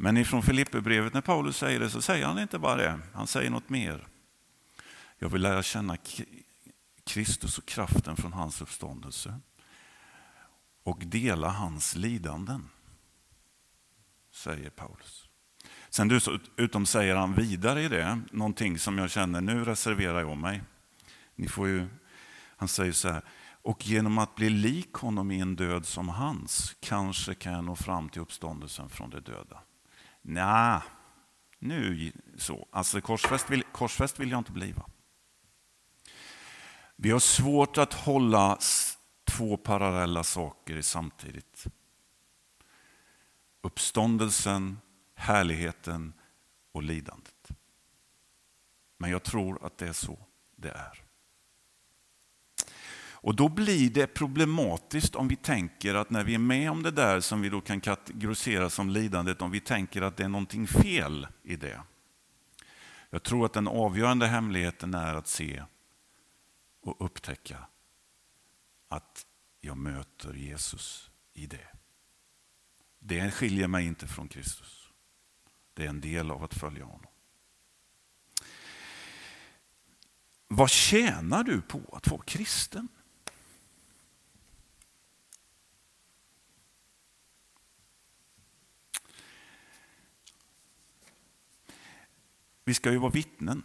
Men 0.00 0.16
ifrån 0.16 0.42
Filipperbrevet 0.42 1.14
när 1.14 1.20
Paulus 1.20 1.56
säger 1.56 1.80
det 1.80 1.90
så 1.90 2.02
säger 2.02 2.26
han 2.26 2.38
inte 2.38 2.58
bara 2.58 2.76
det. 2.76 2.98
Han 3.14 3.26
säger 3.26 3.50
något 3.50 3.68
mer. 3.68 4.06
Jag 5.18 5.28
vill 5.28 5.42
lära 5.42 5.62
känna 5.62 5.96
Kristus 7.04 7.58
och 7.58 7.66
kraften 7.66 8.16
från 8.16 8.32
hans 8.32 8.62
uppståndelse 8.62 9.40
och 10.82 10.98
dela 11.06 11.48
hans 11.48 11.96
lidanden, 11.96 12.68
säger 14.30 14.70
Paulus. 14.70 15.28
Sen 15.88 16.08
dessutom 16.08 16.86
säger 16.86 17.16
han 17.16 17.34
vidare 17.34 17.82
i 17.82 17.88
det, 17.88 18.20
någonting 18.32 18.78
som 18.78 18.98
jag 18.98 19.10
känner, 19.10 19.40
nu 19.40 19.64
reserverar 19.64 20.20
jag 20.20 20.36
mig. 20.36 20.62
Ni 21.34 21.48
får 21.48 21.68
ju, 21.68 21.88
han 22.56 22.68
säger 22.68 22.92
så 22.92 23.08
här, 23.08 23.22
och 23.62 23.86
genom 23.86 24.18
att 24.18 24.34
bli 24.34 24.50
lik 24.50 24.92
honom 24.92 25.30
i 25.30 25.40
en 25.40 25.56
död 25.56 25.86
som 25.86 26.08
hans, 26.08 26.76
kanske 26.80 27.34
kan 27.34 27.52
jag 27.52 27.64
nå 27.64 27.76
fram 27.76 28.08
till 28.08 28.22
uppståndelsen 28.22 28.88
från 28.88 29.10
de 29.10 29.20
döda. 29.20 29.60
Nej, 30.30 30.80
nu 31.58 32.12
så. 32.36 32.68
Alltså 32.70 33.00
korsfäst 33.00 33.50
vill, 33.50 33.62
korsfäst 33.62 34.20
vill 34.20 34.30
jag 34.30 34.38
inte 34.38 34.52
bliva. 34.52 34.86
Vi 36.96 37.10
har 37.10 37.18
svårt 37.18 37.78
att 37.78 37.92
hålla 37.92 38.58
två 39.24 39.56
parallella 39.56 40.24
saker 40.24 40.82
samtidigt. 40.82 41.66
Uppståndelsen, 43.60 44.78
härligheten 45.14 46.12
och 46.72 46.82
lidandet. 46.82 47.48
Men 48.96 49.10
jag 49.10 49.22
tror 49.22 49.66
att 49.66 49.78
det 49.78 49.88
är 49.88 49.92
så 49.92 50.18
det 50.56 50.70
är. 50.70 51.07
Och 53.20 53.36
då 53.36 53.48
blir 53.48 53.90
det 53.90 54.06
problematiskt 54.06 55.14
om 55.14 55.28
vi 55.28 55.36
tänker 55.36 55.94
att 55.94 56.10
när 56.10 56.24
vi 56.24 56.34
är 56.34 56.38
med 56.38 56.70
om 56.70 56.82
det 56.82 56.90
där 56.90 57.20
som 57.20 57.40
vi 57.40 57.48
då 57.48 57.60
kan 57.60 57.80
kategorisera 57.80 58.70
som 58.70 58.90
lidandet, 58.90 59.42
om 59.42 59.50
vi 59.50 59.60
tänker 59.60 60.02
att 60.02 60.16
det 60.16 60.24
är 60.24 60.28
någonting 60.28 60.66
fel 60.66 61.26
i 61.42 61.56
det. 61.56 61.82
Jag 63.10 63.22
tror 63.22 63.46
att 63.46 63.52
den 63.52 63.68
avgörande 63.68 64.26
hemligheten 64.26 64.94
är 64.94 65.14
att 65.14 65.26
se 65.26 65.62
och 66.82 67.04
upptäcka 67.04 67.58
att 68.88 69.26
jag 69.60 69.76
möter 69.76 70.34
Jesus 70.34 71.10
i 71.34 71.46
det. 71.46 71.68
Det 72.98 73.30
skiljer 73.30 73.68
mig 73.68 73.86
inte 73.86 74.06
från 74.06 74.28
Kristus. 74.28 74.88
Det 75.74 75.84
är 75.84 75.88
en 75.88 76.00
del 76.00 76.30
av 76.30 76.44
att 76.44 76.54
följa 76.54 76.84
honom. 76.84 77.06
Vad 80.48 80.70
tjänar 80.70 81.44
du 81.44 81.60
på 81.60 81.80
att 81.92 82.08
vara 82.08 82.22
kristen? 82.22 82.88
Vi 92.68 92.74
ska 92.74 92.90
ju 92.90 92.98
vara 92.98 93.10
vittnen. 93.10 93.62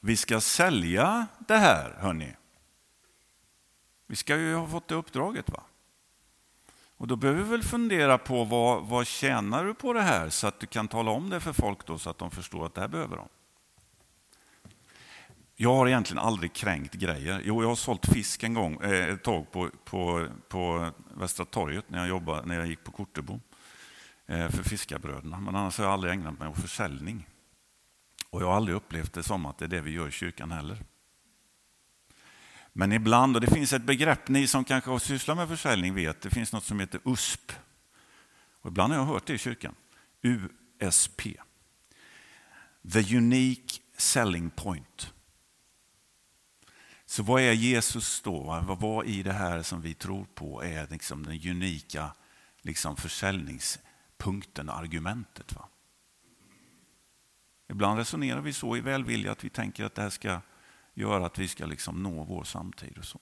Vi 0.00 0.16
ska 0.16 0.40
sälja 0.40 1.26
det 1.38 1.56
här, 1.56 1.96
hörni. 1.98 2.36
Vi 4.06 4.16
ska 4.16 4.36
ju 4.36 4.54
ha 4.54 4.66
fått 4.66 4.88
det 4.88 4.94
uppdraget. 4.94 5.50
va? 5.50 5.62
Och 6.96 7.06
Då 7.06 7.16
behöver 7.16 7.42
vi 7.42 7.50
väl 7.50 7.62
fundera 7.62 8.18
på 8.18 8.44
vad, 8.44 8.86
vad 8.86 9.06
tjänar 9.06 9.64
du 9.64 9.74
på 9.74 9.92
det 9.92 10.00
här 10.00 10.28
så 10.28 10.46
att 10.46 10.60
du 10.60 10.66
kan 10.66 10.88
tala 10.88 11.10
om 11.10 11.30
det 11.30 11.40
för 11.40 11.52
folk 11.52 11.86
då, 11.86 11.98
så 11.98 12.10
att 12.10 12.18
de 12.18 12.30
förstår 12.30 12.66
att 12.66 12.74
det 12.74 12.80
här 12.80 12.88
behöver 12.88 13.16
de. 13.16 13.28
Jag 15.56 15.74
har 15.74 15.88
egentligen 15.88 16.22
aldrig 16.22 16.52
kränkt 16.52 16.94
grejer. 16.94 17.42
Jo, 17.44 17.62
jag 17.62 17.68
har 17.68 17.76
sålt 17.76 18.06
fisk 18.06 18.42
en 18.42 18.54
gång, 18.54 18.82
eh, 18.82 19.08
ett 19.08 19.22
tag 19.22 19.52
på, 19.52 19.70
på, 19.84 20.28
på 20.48 20.90
Västra 21.14 21.44
torget 21.44 21.90
när 21.90 21.98
jag, 21.98 22.08
jobbade, 22.08 22.46
när 22.46 22.58
jag 22.58 22.66
gick 22.66 22.84
på 22.84 22.92
Kortebo 22.92 23.40
Eh, 24.28 24.50
för 24.50 24.62
fiskarbröderna. 24.62 25.40
Men 25.40 25.56
annars 25.56 25.78
har 25.78 25.84
jag 25.84 25.92
aldrig 25.92 26.12
ägnat 26.12 26.38
mig 26.38 26.48
åt 26.48 26.60
försäljning. 26.60 27.26
Och 28.30 28.42
jag 28.42 28.46
har 28.46 28.56
aldrig 28.56 28.76
upplevt 28.76 29.12
det 29.12 29.22
som 29.22 29.46
att 29.46 29.58
det 29.58 29.64
är 29.64 29.68
det 29.68 29.80
vi 29.80 29.90
gör 29.90 30.08
i 30.08 30.10
kyrkan 30.10 30.50
heller. 30.50 30.78
Men 32.72 32.92
ibland, 32.92 33.36
och 33.36 33.40
det 33.40 33.54
finns 33.54 33.72
ett 33.72 33.82
begrepp, 33.82 34.28
ni 34.28 34.46
som 34.46 34.64
kanske 34.64 34.90
har 34.90 34.98
sysslat 34.98 35.36
med 35.36 35.48
försäljning 35.48 35.94
vet, 35.94 36.20
det 36.20 36.30
finns 36.30 36.52
något 36.52 36.64
som 36.64 36.80
heter 36.80 37.00
USP. 37.04 37.52
Och 38.60 38.70
ibland 38.70 38.92
har 38.92 39.00
jag 39.00 39.06
hört 39.06 39.26
det 39.26 39.34
i 39.34 39.38
kyrkan. 39.38 39.74
USP. 40.22 41.22
The 42.92 43.16
Unique 43.16 43.80
Selling 43.96 44.50
Point. 44.50 45.12
Så 47.06 47.22
vad 47.22 47.42
är 47.42 47.52
Jesus 47.52 48.20
då? 48.20 48.64
Vad 48.80 49.06
i 49.06 49.22
det 49.22 49.32
här 49.32 49.62
som 49.62 49.80
vi 49.80 49.94
tror 49.94 50.24
på 50.34 50.64
är 50.64 50.86
liksom 50.90 51.22
den 51.22 51.50
unika 51.50 52.12
liksom 52.62 52.96
punkten, 54.18 54.70
argumentet? 54.70 55.52
Va? 55.52 55.68
Ibland 57.68 57.98
resonerar 57.98 58.40
vi 58.40 58.52
så 58.52 58.76
i 58.76 58.80
välvilja 58.80 59.32
att 59.32 59.44
vi 59.44 59.50
tänker 59.50 59.84
att 59.84 59.94
det 59.94 60.02
här 60.02 60.10
ska 60.10 60.40
göra 60.94 61.26
att 61.26 61.38
vi 61.38 61.48
ska 61.48 61.66
liksom 61.66 62.02
nå 62.02 62.24
vår 62.24 62.44
samtid. 62.44 62.98
och 62.98 63.04
så. 63.04 63.20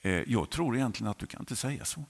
Eh, 0.00 0.12
jag 0.12 0.50
tror 0.50 0.76
egentligen 0.76 1.10
att 1.10 1.18
du 1.18 1.26
kan 1.26 1.40
inte 1.40 1.56
säga 1.56 1.84
så. 1.84 2.04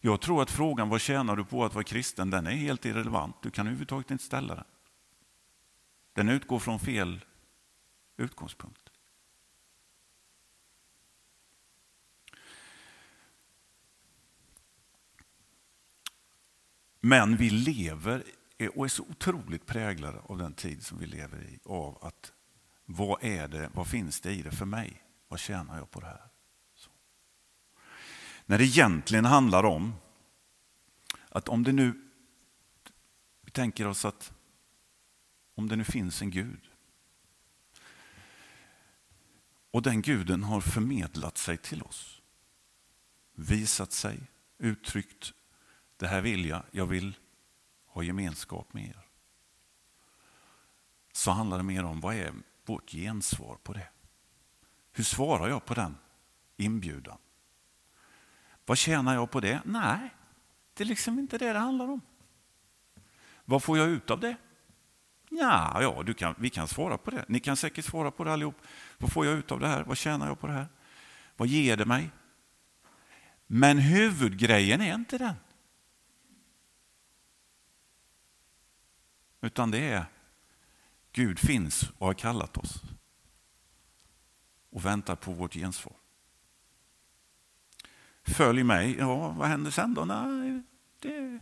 Jag 0.00 0.20
tror 0.20 0.42
att 0.42 0.50
frågan 0.50 0.88
vad 0.88 1.00
tjänar 1.00 1.36
du 1.36 1.44
på 1.44 1.64
att 1.64 1.74
vara 1.74 1.84
kristen, 1.84 2.30
den 2.30 2.46
är 2.46 2.50
helt 2.50 2.84
irrelevant. 2.84 3.36
Du 3.42 3.50
kan 3.50 3.66
överhuvudtaget 3.66 4.10
inte 4.10 4.24
ställa 4.24 4.54
den. 4.54 4.64
Den 6.12 6.28
utgår 6.28 6.58
från 6.58 6.80
fel 6.80 7.24
utgångspunkt. 8.16 8.89
Men 17.00 17.36
vi 17.36 17.50
lever 17.50 18.24
och 18.74 18.84
är 18.84 18.88
så 18.88 19.02
otroligt 19.02 19.66
präglade 19.66 20.18
av 20.18 20.38
den 20.38 20.54
tid 20.54 20.86
som 20.86 20.98
vi 20.98 21.06
lever 21.06 21.42
i. 21.42 21.58
Av 21.64 21.98
att 22.04 22.32
vad 22.84 23.24
är 23.24 23.48
det, 23.48 23.70
vad 23.74 23.86
finns 23.86 24.20
det 24.20 24.32
i 24.32 24.42
det 24.42 24.50
för 24.50 24.66
mig? 24.66 25.02
Vad 25.28 25.40
tjänar 25.40 25.78
jag 25.78 25.90
på 25.90 26.00
det 26.00 26.06
här? 26.06 26.28
Så. 26.74 26.90
När 28.46 28.58
det 28.58 28.64
egentligen 28.64 29.24
handlar 29.24 29.64
om 29.64 29.94
att 31.28 31.48
om 31.48 31.62
det 31.64 31.72
nu, 31.72 32.10
vi 33.40 33.50
tänker 33.50 33.86
oss 33.86 34.04
att 34.04 34.32
om 35.54 35.68
det 35.68 35.76
nu 35.76 35.84
finns 35.84 36.22
en 36.22 36.30
Gud 36.30 36.70
och 39.70 39.82
den 39.82 40.02
guden 40.02 40.42
har 40.42 40.60
förmedlat 40.60 41.38
sig 41.38 41.56
till 41.56 41.82
oss. 41.82 42.20
Visat 43.34 43.92
sig, 43.92 44.20
uttryckt, 44.58 45.32
det 46.00 46.08
här 46.08 46.20
vill 46.20 46.46
jag, 46.46 46.62
jag 46.70 46.86
vill 46.86 47.16
ha 47.86 48.02
gemenskap 48.02 48.72
med 48.72 48.84
er. 48.84 49.06
Så 51.12 51.30
handlar 51.30 51.56
det 51.56 51.62
mer 51.62 51.84
om 51.84 52.00
vad 52.00 52.14
är 52.14 52.32
vårt 52.64 52.90
gensvar 52.90 53.56
på 53.62 53.72
det? 53.72 53.88
Hur 54.92 55.04
svarar 55.04 55.48
jag 55.48 55.64
på 55.64 55.74
den 55.74 55.96
inbjudan? 56.56 57.18
Vad 58.66 58.78
tjänar 58.78 59.14
jag 59.14 59.30
på 59.30 59.40
det? 59.40 59.60
Nej, 59.64 60.14
det 60.74 60.84
är 60.84 60.86
liksom 60.86 61.18
inte 61.18 61.38
det 61.38 61.52
det 61.52 61.58
handlar 61.58 61.88
om. 61.88 62.00
Vad 63.44 63.62
får 63.62 63.78
jag 63.78 63.88
ut 63.88 64.10
av 64.10 64.20
det? 64.20 64.36
Ja, 65.28 65.82
ja 65.82 66.02
du 66.02 66.14
kan, 66.14 66.34
vi 66.38 66.50
kan 66.50 66.68
svara 66.68 66.98
på 66.98 67.10
det. 67.10 67.24
Ni 67.28 67.40
kan 67.40 67.56
säkert 67.56 67.84
svara 67.84 68.10
på 68.10 68.24
det 68.24 68.32
allihop. 68.32 68.62
Vad 68.98 69.12
får 69.12 69.26
jag 69.26 69.34
ut 69.34 69.52
av 69.52 69.60
det 69.60 69.68
här? 69.68 69.84
Vad 69.84 69.96
tjänar 69.96 70.26
jag 70.26 70.40
på 70.40 70.46
det 70.46 70.52
här? 70.52 70.68
Vad 71.36 71.48
ger 71.48 71.76
det 71.76 71.84
mig? 71.84 72.10
Men 73.46 73.78
huvudgrejen 73.78 74.80
är 74.80 74.94
inte 74.94 75.18
den. 75.18 75.34
Utan 79.40 79.70
det 79.70 79.78
är 79.78 80.04
Gud 81.12 81.38
finns 81.38 81.90
och 81.98 82.06
har 82.06 82.14
kallat 82.14 82.56
oss 82.56 82.82
och 84.70 84.84
väntar 84.84 85.16
på 85.16 85.32
vårt 85.32 85.54
gensvar. 85.54 85.96
Följ 88.22 88.62
mig, 88.62 88.96
ja 88.98 89.28
vad 89.28 89.48
händer 89.48 89.70
sen 89.70 89.94
då? 89.94 90.04
Nej, 90.04 90.62
det 90.98 91.40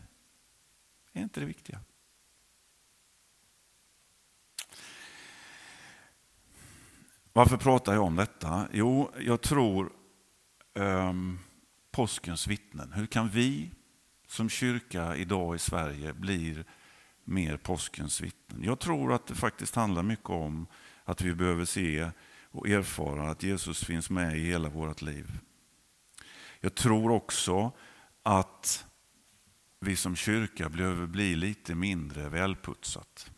är 1.12 1.22
inte 1.22 1.40
det 1.40 1.46
viktiga. 1.46 1.80
Varför 7.32 7.56
pratar 7.56 7.94
jag 7.94 8.02
om 8.02 8.16
detta? 8.16 8.68
Jo, 8.72 9.12
jag 9.20 9.40
tror 9.40 9.92
um, 10.74 11.38
påskens 11.90 12.46
vittnen. 12.46 12.92
Hur 12.92 13.06
kan 13.06 13.28
vi 13.28 13.70
som 14.26 14.48
kyrka 14.48 15.16
idag 15.16 15.54
i 15.54 15.58
Sverige 15.58 16.12
blir 16.12 16.64
mer 17.29 17.57
påskens 17.57 18.21
vittnen? 18.21 18.64
Jag 18.64 18.79
tror 18.79 19.12
att 19.12 19.27
det 19.27 19.35
faktiskt 19.35 19.75
handlar 19.75 20.03
mycket 20.03 20.31
om 20.31 20.67
att 21.05 21.21
vi 21.21 21.35
behöver 21.35 21.64
se 21.64 22.11
och 22.51 22.69
erfara 22.69 23.31
att 23.31 23.43
Jesus 23.43 23.85
finns 23.85 24.11
med 24.11 24.38
i 24.38 24.41
hela 24.41 24.69
vårt 24.69 25.03
liv. 25.03 25.38
Jag 26.61 26.75
tror 26.75 27.11
också 27.11 27.73
att 28.23 28.87
vi 29.81 29.97
som 29.97 30.17
kyrka 30.17 30.69
behöver 30.69 31.07
bli 31.07 31.37
lite 31.37 31.75
mindre 31.75 32.29
välputsat. 32.29 33.31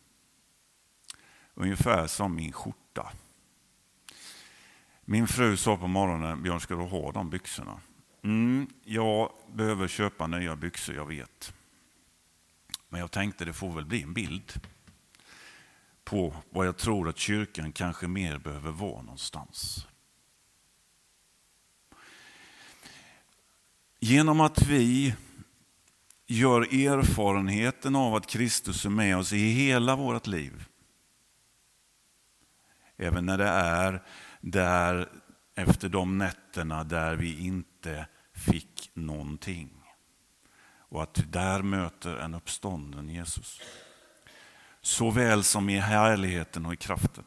Ungefär 1.55 2.07
som 2.07 2.35
min 2.35 2.53
skjorta. 2.53 3.13
Min 5.05 5.27
fru 5.27 5.57
sa 5.57 5.77
på 5.77 5.87
morgonen, 5.87 6.43
Björn 6.43 6.61
ska 6.61 6.75
du 6.75 6.83
ha 6.83 7.13
de 7.13 7.31
byxorna? 7.31 7.81
Mm, 8.23 8.67
jag 8.85 9.33
behöver 9.53 9.89
köpa 9.89 10.27
nya 10.27 10.57
byxor, 10.57 10.95
jag 10.95 11.07
vet. 11.07 11.55
Men 12.91 13.01
jag 13.01 13.11
tänkte 13.11 13.45
det 13.45 13.53
får 13.53 13.73
väl 13.73 13.85
bli 13.85 14.03
en 14.03 14.15
bild 14.15 14.61
på 16.05 16.37
vad 16.51 16.67
jag 16.67 16.77
tror 16.77 17.09
att 17.09 17.19
kyrkan 17.19 17.73
kanske 17.73 18.09
mer 18.09 18.39
behöver 18.39 18.71
vara 18.71 19.03
någonstans. 19.03 19.87
Genom 24.01 24.41
att 24.41 24.63
vi 24.63 25.15
gör 26.27 26.61
erfarenheten 26.61 27.97
av 27.97 28.15
att 28.15 28.27
Kristus 28.27 28.85
är 28.85 28.91
med 28.91 29.17
oss 29.17 29.33
i 29.33 29.39
hela 29.39 29.97
vårt 29.97 30.27
liv. 30.27 30.65
Även 32.97 33.27
när 33.27 33.39
det 33.39 33.49
är 33.49 34.03
där 34.41 35.09
efter 35.55 35.89
de 35.89 36.19
nätterna 36.19 36.85
där 36.85 37.17
vi 37.17 37.41
inte 37.41 38.07
fick 38.33 38.91
någonting. 38.95 39.80
Och 40.91 41.03
att 41.03 41.19
vi 41.19 41.23
där 41.23 41.63
möter 41.63 42.17
en 42.17 42.35
uppstånden 42.35 43.09
Jesus. 43.09 43.61
såväl 44.83 45.45
som 45.45 45.69
i 45.69 45.79
härligheten 45.79 46.67
och 46.67 46.73
i 46.73 46.77
kraften. 46.77 47.25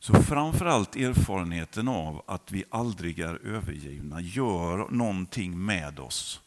Så 0.00 0.22
framförallt 0.22 0.96
erfarenheten 0.96 1.88
av 1.88 2.22
att 2.26 2.52
vi 2.52 2.64
aldrig 2.70 3.18
är 3.18 3.46
övergivna 3.46 4.20
gör 4.20 4.88
någonting 4.90 5.64
med 5.64 6.00
oss 6.00 6.40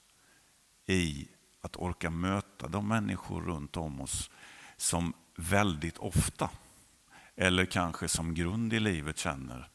i 0.85 1.27
att 1.61 1.75
orka 1.75 2.09
möta 2.09 2.67
de 2.67 2.87
människor 2.87 3.41
runt 3.41 3.77
om 3.77 4.01
oss 4.01 4.29
som 4.77 5.13
väldigt 5.35 5.97
ofta, 5.97 6.49
eller 7.35 7.65
kanske 7.65 8.07
som 8.07 8.33
grund 8.33 8.73
i 8.73 8.79
livet 8.79 9.17
känner, 9.17 9.69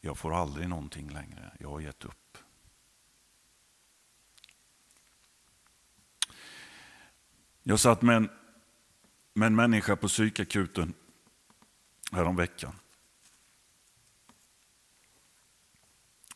jag 0.00 0.18
får 0.18 0.34
aldrig 0.34 0.68
någonting 0.68 1.10
längre, 1.10 1.52
jag 1.60 1.70
har 1.70 1.80
gett 1.80 2.04
upp. 2.04 2.25
Jag 7.68 7.80
satt 7.80 8.02
med 8.02 8.16
en, 8.16 8.30
med 9.34 9.46
en 9.46 9.54
människa 9.56 9.96
på 9.96 10.08
psykakuten 10.08 10.94
häromveckan. 12.12 12.72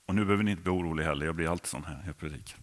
Och 0.06 0.14
nu 0.14 0.24
behöver 0.24 0.44
ni 0.44 0.50
inte 0.50 0.62
bli 0.62 0.72
oroliga 0.72 1.06
heller, 1.06 1.26
jag 1.26 1.34
blir 1.34 1.50
alltid 1.50 1.66
sån 1.66 1.84
här, 1.84 2.02
jag 2.06 2.18
predikar. 2.18 2.58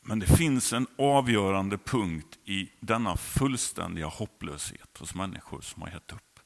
Men 0.00 0.18
det 0.18 0.26
finns 0.26 0.72
en 0.72 0.86
avgörande 0.98 1.78
punkt 1.78 2.38
i 2.44 2.70
denna 2.80 3.16
fullständiga 3.16 4.06
hopplöshet 4.06 4.98
hos 4.98 5.14
människor 5.14 5.60
som 5.60 5.82
har 5.82 5.88
gett 5.90 6.12
upp. 6.12 6.40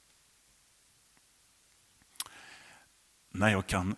När 3.30 3.48
jag 3.48 3.66
kan 3.66 3.96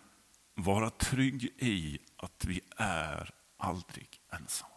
vara 0.55 0.89
trygg 0.89 1.43
i 1.57 1.99
att 2.17 2.45
vi 2.45 2.61
är 2.77 3.33
aldrig 3.57 4.21
ensamma. 4.31 4.76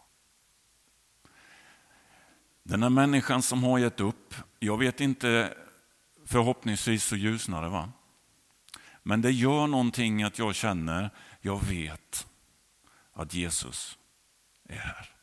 Den 2.63 2.83
här 2.83 2.89
människan 2.89 3.41
som 3.41 3.63
har 3.63 3.79
gett 3.79 3.99
upp, 3.99 4.35
jag 4.59 4.77
vet 4.77 5.01
inte, 5.01 5.57
förhoppningsvis 6.25 7.03
så 7.03 7.15
ljusnar 7.15 7.61
det 7.61 7.69
va? 7.69 7.91
Men 9.03 9.21
det 9.21 9.31
gör 9.31 9.67
någonting 9.67 10.23
att 10.23 10.39
jag 10.39 10.55
känner, 10.55 11.09
jag 11.41 11.65
vet 11.65 12.27
att 13.13 13.33
Jesus 13.33 13.97
är 14.63 14.77
här. 14.77 15.15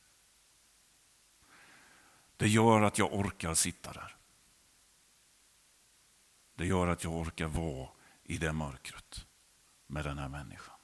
Det 2.37 2.49
gör 2.49 2.83
att 2.83 2.99
jag 2.99 3.15
orkar 3.15 3.55
sitta 3.55 3.93
där. 3.93 4.17
Det 6.55 6.67
gör 6.67 6.87
att 6.87 7.05
jag 7.05 7.13
orkar 7.13 7.47
vara 7.47 7.89
i 8.25 8.39
det 8.39 8.53
mörkret 8.53 9.27
med 9.87 10.05
den 10.05 10.19
här 10.19 10.29
människan. 10.29 10.78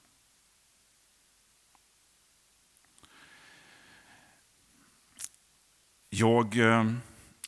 Jag 6.17 6.57
eh, 6.57 6.91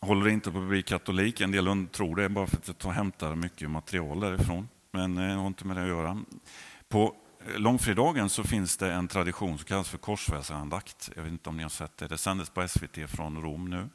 håller 0.01 0.27
inte 0.27 0.51
på 0.51 0.57
att 0.57 0.67
bli 0.67 0.83
katolik. 0.83 1.41
En 1.41 1.51
del 1.51 1.87
tror 1.91 2.15
det 2.15 2.29
bara 2.29 2.47
för 2.47 2.57
att 2.57 2.83
jag 2.83 2.91
hämtar 2.91 3.35
mycket 3.35 3.69
material 3.69 4.19
därifrån. 4.19 4.69
Men 4.91 5.17
eh, 5.17 5.27
det 5.27 5.33
har 5.33 5.47
inte 5.47 5.67
med 5.67 5.77
det 5.77 5.81
att 5.81 5.87
göra. 5.87 6.23
På 6.89 7.15
eh, 7.47 7.59
långfredagen 7.59 8.29
så 8.29 8.43
finns 8.43 8.77
det 8.77 8.93
en 8.93 9.07
tradition 9.07 9.57
som 9.57 9.65
kallas 9.65 9.89
för 9.89 9.97
korsväsarandakt. 9.97 11.09
Jag 11.15 11.23
vet 11.23 11.31
inte 11.31 11.49
om 11.49 11.57
ni 11.57 11.63
har 11.63 11.69
sett 11.69 11.97
det. 11.97 12.07
Det 12.07 12.17
sändes 12.17 12.49
på 12.49 12.67
SVT 12.67 13.09
från 13.09 13.41
Rom 13.41 13.69
nu. 13.69 13.89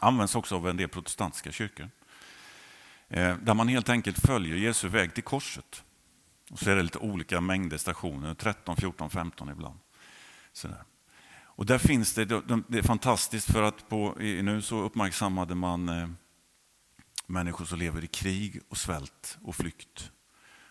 Används 0.00 0.34
också 0.34 0.56
av 0.56 0.68
en 0.68 0.76
del 0.76 0.88
protestantiska 0.88 1.52
kyrkor. 1.52 1.90
Eh, 3.08 3.36
där 3.36 3.54
man 3.54 3.68
helt 3.68 3.88
enkelt 3.88 4.26
följer 4.26 4.56
Jesu 4.56 4.88
väg 4.88 5.14
till 5.14 5.24
korset. 5.24 5.84
Och 6.50 6.58
så 6.58 6.70
är 6.70 6.76
det 6.76 6.82
lite 6.82 6.98
olika 6.98 7.40
mängder 7.40 7.76
stationer, 7.76 8.34
13, 8.34 8.76
14, 8.76 9.10
15 9.10 9.48
ibland. 9.48 9.78
Sådär. 10.52 10.82
Och 11.56 11.66
där 11.66 11.78
finns 11.78 12.14
det, 12.14 12.24
det 12.68 12.78
är 12.78 12.82
fantastiskt 12.82 13.52
för 13.52 13.62
att 13.62 13.88
på, 13.88 14.14
nu 14.18 14.62
så 14.62 14.80
uppmärksammade 14.80 15.54
man 15.54 15.88
eh, 15.88 16.08
människor 17.26 17.64
som 17.64 17.78
lever 17.78 18.04
i 18.04 18.06
krig 18.06 18.60
och 18.68 18.76
svält 18.76 19.38
och 19.42 19.54
flykt. 19.54 20.10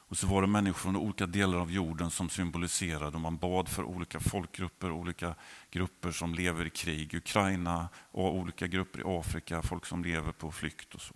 Och 0.07 0.17
så 0.17 0.27
var 0.27 0.41
det 0.41 0.47
människor 0.47 0.79
från 0.79 0.95
olika 0.95 1.25
delar 1.25 1.57
av 1.57 1.71
jorden 1.71 2.11
som 2.11 2.29
symboliserade, 2.29 3.17
man 3.17 3.37
bad 3.37 3.69
för 3.69 3.83
olika 3.83 4.19
folkgrupper, 4.19 4.91
olika 4.91 5.35
grupper 5.71 6.11
som 6.11 6.35
lever 6.35 6.65
i 6.65 6.69
krig, 6.69 7.13
Ukraina 7.13 7.89
och 8.11 8.35
olika 8.35 8.67
grupper 8.67 8.99
i 8.99 9.03
Afrika, 9.05 9.61
folk 9.61 9.85
som 9.85 10.03
lever 10.03 10.31
på 10.31 10.51
flykt 10.51 10.95
och 10.95 11.01
så. 11.01 11.15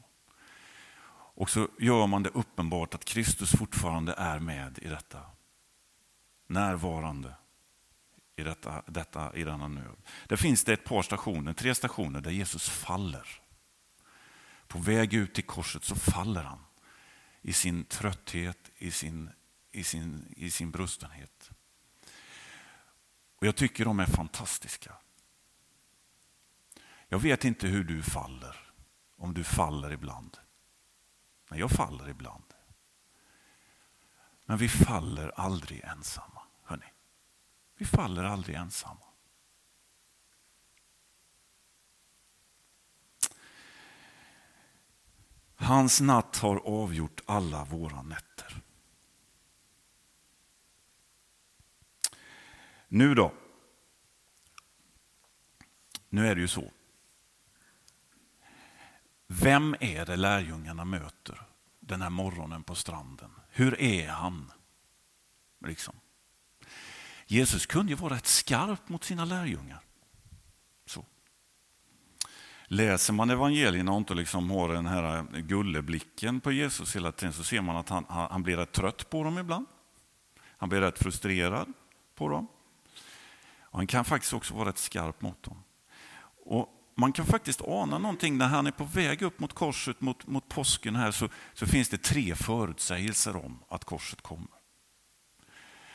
Och 1.12 1.50
så 1.50 1.68
gör 1.80 2.08
man 2.08 2.24
det 2.24 2.30
uppenbart 2.30 2.96
att 2.96 3.06
Kristus 3.06 3.52
fortfarande 3.52 4.14
är 4.18 4.40
med 4.40 4.80
i 4.82 4.88
detta. 4.88 5.20
Närvarande 6.48 7.36
i, 8.40 8.44
detta, 8.44 8.84
detta, 8.88 9.36
i 9.36 9.44
denna 9.44 9.68
nöd. 9.68 9.96
Där 10.28 10.36
finns 10.36 10.64
det 10.64 10.74
ett 10.74 10.84
par 10.84 11.02
stationer, 11.02 11.54
tre 11.54 11.76
stationer 11.76 12.22
där 12.22 12.32
Jesus 12.32 12.70
faller. 12.70 13.28
På 14.68 14.80
väg 14.80 15.14
ut 15.14 15.34
till 15.34 15.46
korset 15.46 15.84
så 15.84 15.96
faller 15.96 16.44
han 16.44 16.60
i 17.42 17.54
sin 17.54 17.84
trötthet, 17.84 18.72
i 18.78 18.92
sin, 18.92 19.30
i 19.72 19.84
sin, 19.84 20.34
i 20.38 20.52
sin 20.52 20.72
brustenhet. 20.72 21.52
Och 23.36 23.48
Jag 23.48 23.56
tycker 23.56 23.86
de 23.86 24.00
är 24.00 24.06
fantastiska. 24.06 24.96
Jag 27.08 27.20
vet 27.20 27.46
inte 27.46 27.68
hur 27.68 27.84
du 27.84 28.04
faller, 28.04 28.72
om 29.16 29.34
du 29.34 29.44
faller 29.44 29.92
ibland. 29.92 30.38
Men 31.50 31.60
jag 31.60 31.72
faller 31.72 32.10
ibland. 32.10 32.44
Men 34.46 34.58
vi 34.58 34.70
faller 34.70 35.32
aldrig 35.36 35.82
ensamma. 35.84 36.39
Vi 37.80 37.86
faller 37.86 38.24
aldrig 38.24 38.56
ensamma. 38.56 39.06
Hans 45.56 46.02
natt 46.02 46.38
har 46.38 46.58
avgjort 46.58 47.22
alla 47.26 47.66
våra 47.66 48.02
nätter. 48.02 48.62
Nu 52.88 53.16
då? 53.16 53.34
Nu 56.10 56.28
är 56.28 56.36
det 56.36 56.42
ju 56.42 56.48
så. 56.48 56.72
Vem 59.28 59.76
är 59.80 60.06
det 60.06 60.16
lärjungarna 60.16 60.86
möter 60.86 61.42
den 61.80 62.02
här 62.02 62.10
morgonen 62.10 62.64
på 62.64 62.76
stranden? 62.76 63.32
Hur 63.50 63.82
är 63.82 64.08
han? 64.08 64.52
Liksom. 65.60 65.96
Jesus 67.32 67.66
kunde 67.66 67.92
ju 67.92 67.96
vara 67.96 68.14
rätt 68.14 68.28
skarp 68.28 68.90
mot 68.90 69.04
sina 69.04 69.26
lärjungar. 69.26 69.80
Så. 70.86 71.06
Läser 72.66 73.14
man 73.14 73.30
evangelierna 73.30 73.92
och 73.92 73.98
inte 73.98 74.14
liksom 74.14 74.52
har 74.52 74.70
den 74.70 74.86
här 74.86 75.24
gulleblicken 75.42 76.40
på 76.40 76.52
Jesus 76.52 76.96
hela 76.96 77.12
tiden 77.12 77.34
så 77.34 77.44
ser 77.44 77.62
man 77.62 77.76
att 77.76 77.90
han, 77.90 78.06
han 78.10 78.44
blir 78.44 78.58
rätt 78.58 78.72
trött 78.72 79.10
på 79.10 79.24
dem 79.24 79.38
ibland. 79.38 79.66
Han 80.58 80.70
blir 80.70 80.82
rätt 80.82 81.00
frustrerad 81.00 81.74
på 82.16 82.30
dem. 82.30 82.48
Och 83.62 83.78
han 83.78 83.88
kan 83.88 84.06
faktiskt 84.06 84.34
också 84.34 84.54
vara 84.54 84.70
rätt 84.70 84.78
skarp 84.78 85.22
mot 85.22 85.44
dem. 85.44 85.64
Och 86.46 86.70
man 86.96 87.12
kan 87.12 87.26
faktiskt 87.26 87.62
ana 87.62 87.98
någonting 87.98 88.38
när 88.38 88.48
han 88.48 88.68
är 88.68 88.72
på 88.72 88.84
väg 88.84 89.22
upp 89.22 89.40
mot 89.40 89.54
korset, 89.54 90.02
mot, 90.02 90.28
mot 90.28 90.50
påsken 90.50 90.96
här, 90.96 91.12
så, 91.12 91.30
så 91.54 91.66
finns 91.66 91.90
det 91.90 91.98
tre 91.98 92.36
förutsägelser 92.36 93.36
om 93.36 93.60
att 93.68 93.86
korset 93.86 94.22
kommer. 94.22 94.58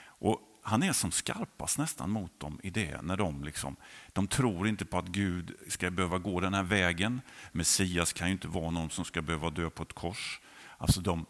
Och 0.05 0.41
han 0.67 0.83
är 0.83 0.93
som 0.93 1.13
skarpast 1.13 1.79
nästan 1.79 2.11
mot 2.11 2.41
dem 2.41 2.61
i 2.63 2.71
det. 2.71 3.03
När 3.03 3.17
de, 3.17 3.45
liksom, 3.45 3.77
de 4.13 4.27
tror 4.27 4.69
inte 4.69 4.85
på 4.85 4.99
att 4.99 5.07
Gud 5.07 5.57
ska 5.69 5.91
behöva 5.91 6.19
gå 6.19 6.41
den 6.41 6.55
här 6.55 6.63
vägen. 6.63 7.21
Messias 7.53 8.13
kan 8.13 8.27
ju 8.27 8.33
inte 8.33 8.49
vara 8.49 8.71
någon 8.71 8.91
som 8.91 9.05
ska 9.05 9.23
behöva 9.23 9.51
dö 9.51 9.71
på 9.71 9.83
ett 9.83 9.93
kors. 9.93 10.41
Alltså 10.79 11.01
de, 11.01 11.27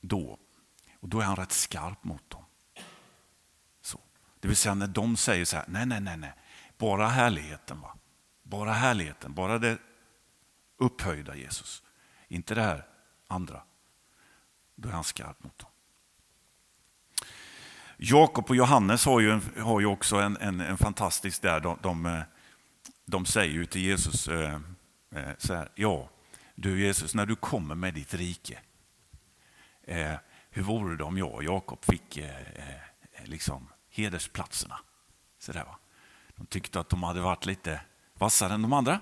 då, 0.00 0.38
och 1.00 1.08
då 1.08 1.20
är 1.20 1.24
han 1.24 1.36
rätt 1.36 1.52
skarp 1.52 2.04
mot 2.04 2.30
dem. 2.30 2.44
Så. 3.82 4.00
Det 4.40 4.48
vill 4.48 4.56
säga 4.56 4.74
när 4.74 4.86
de 4.86 5.16
säger 5.16 5.44
så 5.44 5.56
här, 5.56 5.64
nej, 5.68 5.86
nej, 5.86 6.00
nej, 6.00 6.16
nej. 6.16 6.32
bara 6.78 7.08
härligheten. 7.08 7.80
va? 7.80 7.96
Bara 8.42 8.72
härligheten, 8.72 9.34
bara 9.34 9.58
det 9.58 9.78
upphöjda 10.78 11.36
Jesus. 11.36 11.82
Inte 12.28 12.54
det 12.54 12.62
här 12.62 12.86
andra. 13.26 13.62
Då 14.74 14.88
är 14.88 14.92
han 14.92 15.04
skarp 15.04 15.44
mot 15.44 15.58
dem. 15.58 15.70
Jakob 18.06 18.50
och 18.50 18.56
Johannes 18.56 19.04
har 19.04 19.20
ju, 19.20 19.30
en, 19.30 19.42
har 19.62 19.80
ju 19.80 19.86
också 19.86 20.16
en, 20.16 20.36
en, 20.36 20.60
en 20.60 20.78
fantastisk 20.78 21.42
där. 21.42 21.60
De, 21.60 21.78
de, 21.82 22.06
eh, 22.06 22.22
de 23.04 23.26
säger 23.26 23.52
ju 23.52 23.66
till 23.66 23.80
Jesus 23.80 24.28
eh, 24.28 24.60
eh, 25.14 25.30
så 25.38 25.54
här, 25.54 25.68
ja, 25.74 26.08
du 26.54 26.80
Jesus, 26.80 27.14
när 27.14 27.26
du 27.26 27.36
kommer 27.36 27.74
med 27.74 27.94
ditt 27.94 28.14
rike, 28.14 28.58
eh, 29.82 30.14
hur 30.50 30.62
vore 30.62 30.96
det 30.96 31.04
om 31.04 31.18
jag 31.18 31.34
och 31.34 31.44
Jakob 31.44 31.84
fick 31.84 32.16
eh, 32.16 32.40
eh 32.40 33.24
liksom 33.24 33.68
hedersplatserna? 33.90 34.78
Så 35.38 35.52
där, 35.52 35.64
va? 35.64 35.78
De 36.36 36.46
tyckte 36.46 36.80
att 36.80 36.88
de 36.88 37.02
hade 37.02 37.20
varit 37.20 37.46
lite 37.46 37.80
vassare 38.14 38.54
än 38.54 38.62
de 38.62 38.72
andra. 38.72 39.00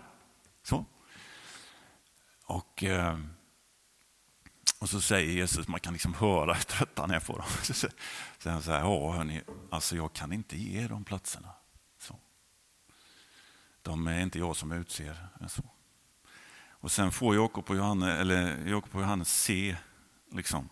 Så. 0.62 0.84
Och... 2.46 2.84
Och 4.82 4.88
så 4.88 5.00
säger 5.00 5.32
Jesus, 5.32 5.68
man 5.68 5.80
kan 5.80 5.92
liksom 5.92 6.14
höra 6.14 6.54
hur 6.54 6.62
trött 6.62 6.98
han 6.98 7.10
är 7.10 7.20
på 7.20 7.38
dem. 7.38 7.46
Så 7.62 7.74
säger 7.74 7.94
han 8.44 8.62
så 8.62 8.70
här, 8.70 8.80
ja 8.80 9.12
hörni, 9.12 9.42
alltså 9.70 9.96
jag 9.96 10.12
kan 10.12 10.32
inte 10.32 10.56
ge 10.56 10.88
de 10.88 11.04
platserna. 11.04 11.48
Så. 11.98 12.18
De 13.82 14.06
är 14.06 14.20
inte 14.20 14.38
jag 14.38 14.56
som 14.56 14.72
utser. 14.72 15.28
Så. 15.48 15.62
Och 16.70 16.92
sen 16.92 17.12
får 17.12 17.34
Jakob 17.34 17.70
och 17.70 17.76
Johannes, 17.76 18.20
eller 18.20 18.66
Jakob 18.66 18.94
och 18.94 19.00
Johannes 19.00 19.42
se, 19.42 19.76
liksom, 20.32 20.68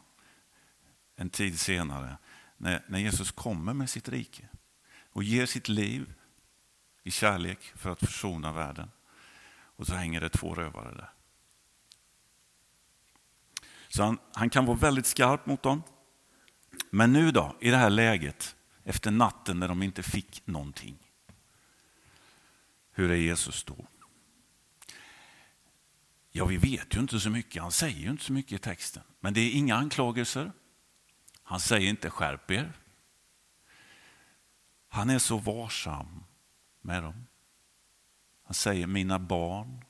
en 1.16 1.30
tid 1.30 1.60
senare, 1.60 2.16
när, 2.56 2.84
när 2.88 2.98
Jesus 2.98 3.30
kommer 3.30 3.74
med 3.74 3.90
sitt 3.90 4.08
rike 4.08 4.48
och 5.12 5.22
ger 5.22 5.46
sitt 5.46 5.68
liv 5.68 6.12
i 7.02 7.10
kärlek 7.10 7.72
för 7.74 7.90
att 7.90 8.00
försona 8.00 8.52
världen. 8.52 8.90
Och 9.76 9.86
så 9.86 9.94
hänger 9.94 10.20
det 10.20 10.28
två 10.28 10.54
rövare 10.54 10.94
där. 10.94 11.10
Så 13.90 14.02
han, 14.02 14.18
han 14.34 14.50
kan 14.50 14.66
vara 14.66 14.76
väldigt 14.76 15.06
skarp 15.06 15.46
mot 15.46 15.62
dem. 15.62 15.82
Men 16.90 17.12
nu 17.12 17.30
då, 17.30 17.56
i 17.60 17.70
det 17.70 17.76
här 17.76 17.90
läget, 17.90 18.56
efter 18.84 19.10
natten 19.10 19.60
när 19.60 19.68
de 19.68 19.82
inte 19.82 20.02
fick 20.02 20.46
någonting. 20.46 20.98
Hur 22.92 23.10
är 23.10 23.16
Jesus 23.16 23.64
då? 23.64 23.86
Ja, 26.30 26.44
vi 26.44 26.56
vet 26.56 26.96
ju 26.96 27.00
inte 27.00 27.20
så 27.20 27.30
mycket. 27.30 27.62
Han 27.62 27.72
säger 27.72 27.98
ju 27.98 28.10
inte 28.10 28.24
så 28.24 28.32
mycket 28.32 28.52
i 28.52 28.58
texten. 28.58 29.02
Men 29.20 29.34
det 29.34 29.40
är 29.40 29.52
inga 29.52 29.76
anklagelser. 29.76 30.52
Han 31.42 31.60
säger 31.60 31.88
inte 31.88 32.10
skärp 32.10 32.50
er. 32.50 32.72
Han 34.88 35.10
är 35.10 35.18
så 35.18 35.38
varsam 35.38 36.24
med 36.80 37.02
dem. 37.02 37.26
Han 38.44 38.54
säger 38.54 38.86
mina 38.86 39.18
barn, 39.18 39.84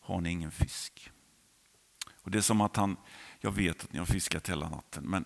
har 0.00 0.20
ni 0.20 0.30
ingen 0.30 0.50
fisk? 0.50 1.11
Och 2.22 2.30
Det 2.30 2.38
är 2.38 2.42
som 2.42 2.60
att 2.60 2.76
han, 2.76 2.96
jag 3.40 3.52
vet 3.52 3.84
att 3.84 3.92
ni 3.92 3.98
har 3.98 4.06
fiskat 4.06 4.48
hela 4.48 4.68
natten, 4.68 5.04
men 5.04 5.24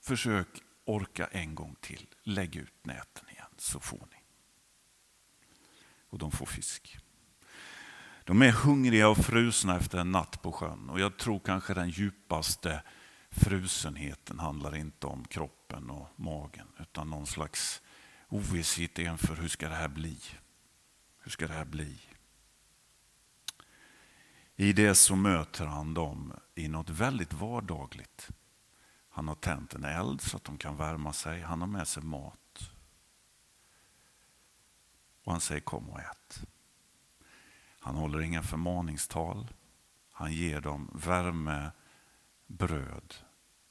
försök 0.00 0.48
orka 0.84 1.26
en 1.26 1.54
gång 1.54 1.76
till. 1.80 2.06
Lägg 2.22 2.56
ut 2.56 2.74
näten 2.82 3.28
igen 3.28 3.46
så 3.56 3.80
får 3.80 4.08
ni. 4.10 4.18
Och 6.08 6.18
de 6.18 6.30
får 6.30 6.46
fisk. 6.46 6.98
De 8.24 8.42
är 8.42 8.50
hungriga 8.50 9.08
och 9.08 9.18
frusna 9.18 9.76
efter 9.76 9.98
en 9.98 10.12
natt 10.12 10.42
på 10.42 10.52
sjön 10.52 10.90
och 10.90 11.00
jag 11.00 11.16
tror 11.16 11.40
kanske 11.40 11.74
den 11.74 11.90
djupaste 11.90 12.82
frusenheten 13.30 14.38
handlar 14.38 14.76
inte 14.76 15.06
om 15.06 15.24
kroppen 15.24 15.90
och 15.90 16.08
magen 16.16 16.66
utan 16.78 17.10
någon 17.10 17.26
slags 17.26 17.82
ovisshet 18.28 18.98
inför 18.98 19.36
hur 19.36 19.48
ska 19.48 19.68
det 19.68 19.74
här 19.74 19.88
bli? 19.88 20.18
Hur 21.18 21.30
ska 21.30 21.46
det 21.46 21.54
här 21.54 21.64
bli? 21.64 21.98
I 24.56 24.72
det 24.72 24.94
så 24.94 25.16
möter 25.16 25.66
han 25.66 25.94
dem 25.94 26.32
i 26.54 26.68
något 26.68 26.90
väldigt 26.90 27.32
vardagligt. 27.32 28.28
Han 29.08 29.28
har 29.28 29.34
tänt 29.34 29.74
en 29.74 29.84
eld 29.84 30.20
så 30.20 30.36
att 30.36 30.44
de 30.44 30.58
kan 30.58 30.76
värma 30.76 31.12
sig. 31.12 31.40
Han 31.40 31.60
har 31.60 31.68
med 31.68 31.88
sig 31.88 32.02
mat. 32.02 32.70
Och 35.24 35.32
han 35.32 35.40
säger 35.40 35.60
kom 35.60 35.90
och 35.90 36.00
ät. 36.00 36.42
Han 37.80 37.94
håller 37.94 38.20
inga 38.20 38.42
förmaningstal. 38.42 39.52
Han 40.12 40.32
ger 40.32 40.60
dem 40.60 40.90
värme, 40.94 41.70
bröd 42.46 43.14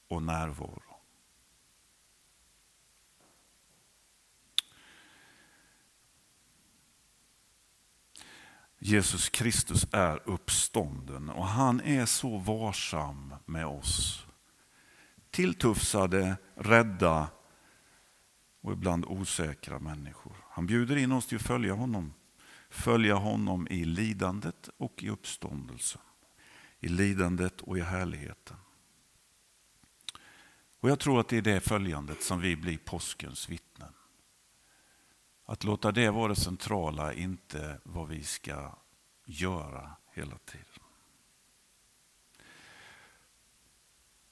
och 0.08 0.24
närvaro. 0.24 0.93
Jesus 8.86 9.30
Kristus 9.30 9.88
är 9.92 10.30
uppstånden 10.30 11.30
och 11.30 11.48
han 11.48 11.82
är 11.82 12.06
så 12.06 12.38
varsam 12.38 13.36
med 13.46 13.66
oss. 13.66 14.26
Tilltufsade, 15.32 16.38
rädda 16.56 17.28
och 18.62 18.74
ibland 18.74 19.06
osäkra 19.06 19.80
människor. 19.80 20.36
Han 20.50 20.68
bjuder 20.68 20.96
in 20.96 21.12
oss 21.12 21.28
till 21.28 21.36
att 21.36 21.42
följa 21.42 21.74
honom. 21.74 22.14
Följa 22.70 23.16
honom 23.16 23.68
i 23.68 23.86
lidandet 23.86 24.70
och 24.78 25.04
i 25.04 25.10
uppståndelsen. 25.10 26.02
I 26.80 26.88
lidandet 26.88 27.62
och 27.62 27.78
i 27.78 27.82
härligheten. 27.82 28.58
Och 30.80 30.90
Jag 30.90 31.00
tror 31.00 31.20
att 31.20 31.28
det 31.28 31.38
är 31.38 31.42
det 31.42 31.62
följandet 31.62 32.24
som 32.24 32.40
vi 32.40 32.56
blir 32.56 32.78
påskens 32.78 33.50
vittnen. 33.50 33.94
Att 35.46 35.64
låta 35.64 35.92
det 35.92 36.10
vara 36.10 36.28
det 36.28 36.36
centrala, 36.36 37.14
inte 37.14 37.80
vad 37.84 38.08
vi 38.08 38.24
ska 38.24 38.76
göra 39.26 39.92
hela 40.14 40.38
tiden. 40.38 40.68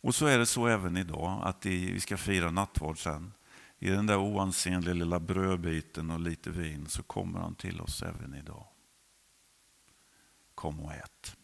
Och 0.02 0.16
så 0.16 0.26
är 0.26 0.38
det 0.38 0.46
så 0.46 0.68
även 0.68 0.98
idag, 0.98 1.42
att 1.44 1.66
vi 1.66 2.00
ska 2.00 2.18
fira 2.18 2.52
nattvard 2.52 3.04
sen. 3.04 3.34
I 3.80 3.90
den 3.90 4.06
där 4.06 4.18
oansenliga 4.18 4.94
lilla 4.94 5.20
brödbiten 5.20 6.12
och 6.12 6.20
lite 6.20 6.50
vin 6.50 6.88
så 6.88 7.04
kommer 7.04 7.40
han 7.40 7.56
till 7.56 7.82
oss 7.82 8.04
även 8.04 8.34
idag. 8.34 8.68
Kom 10.56 10.80
och 10.80 10.94
ät. 10.94 11.38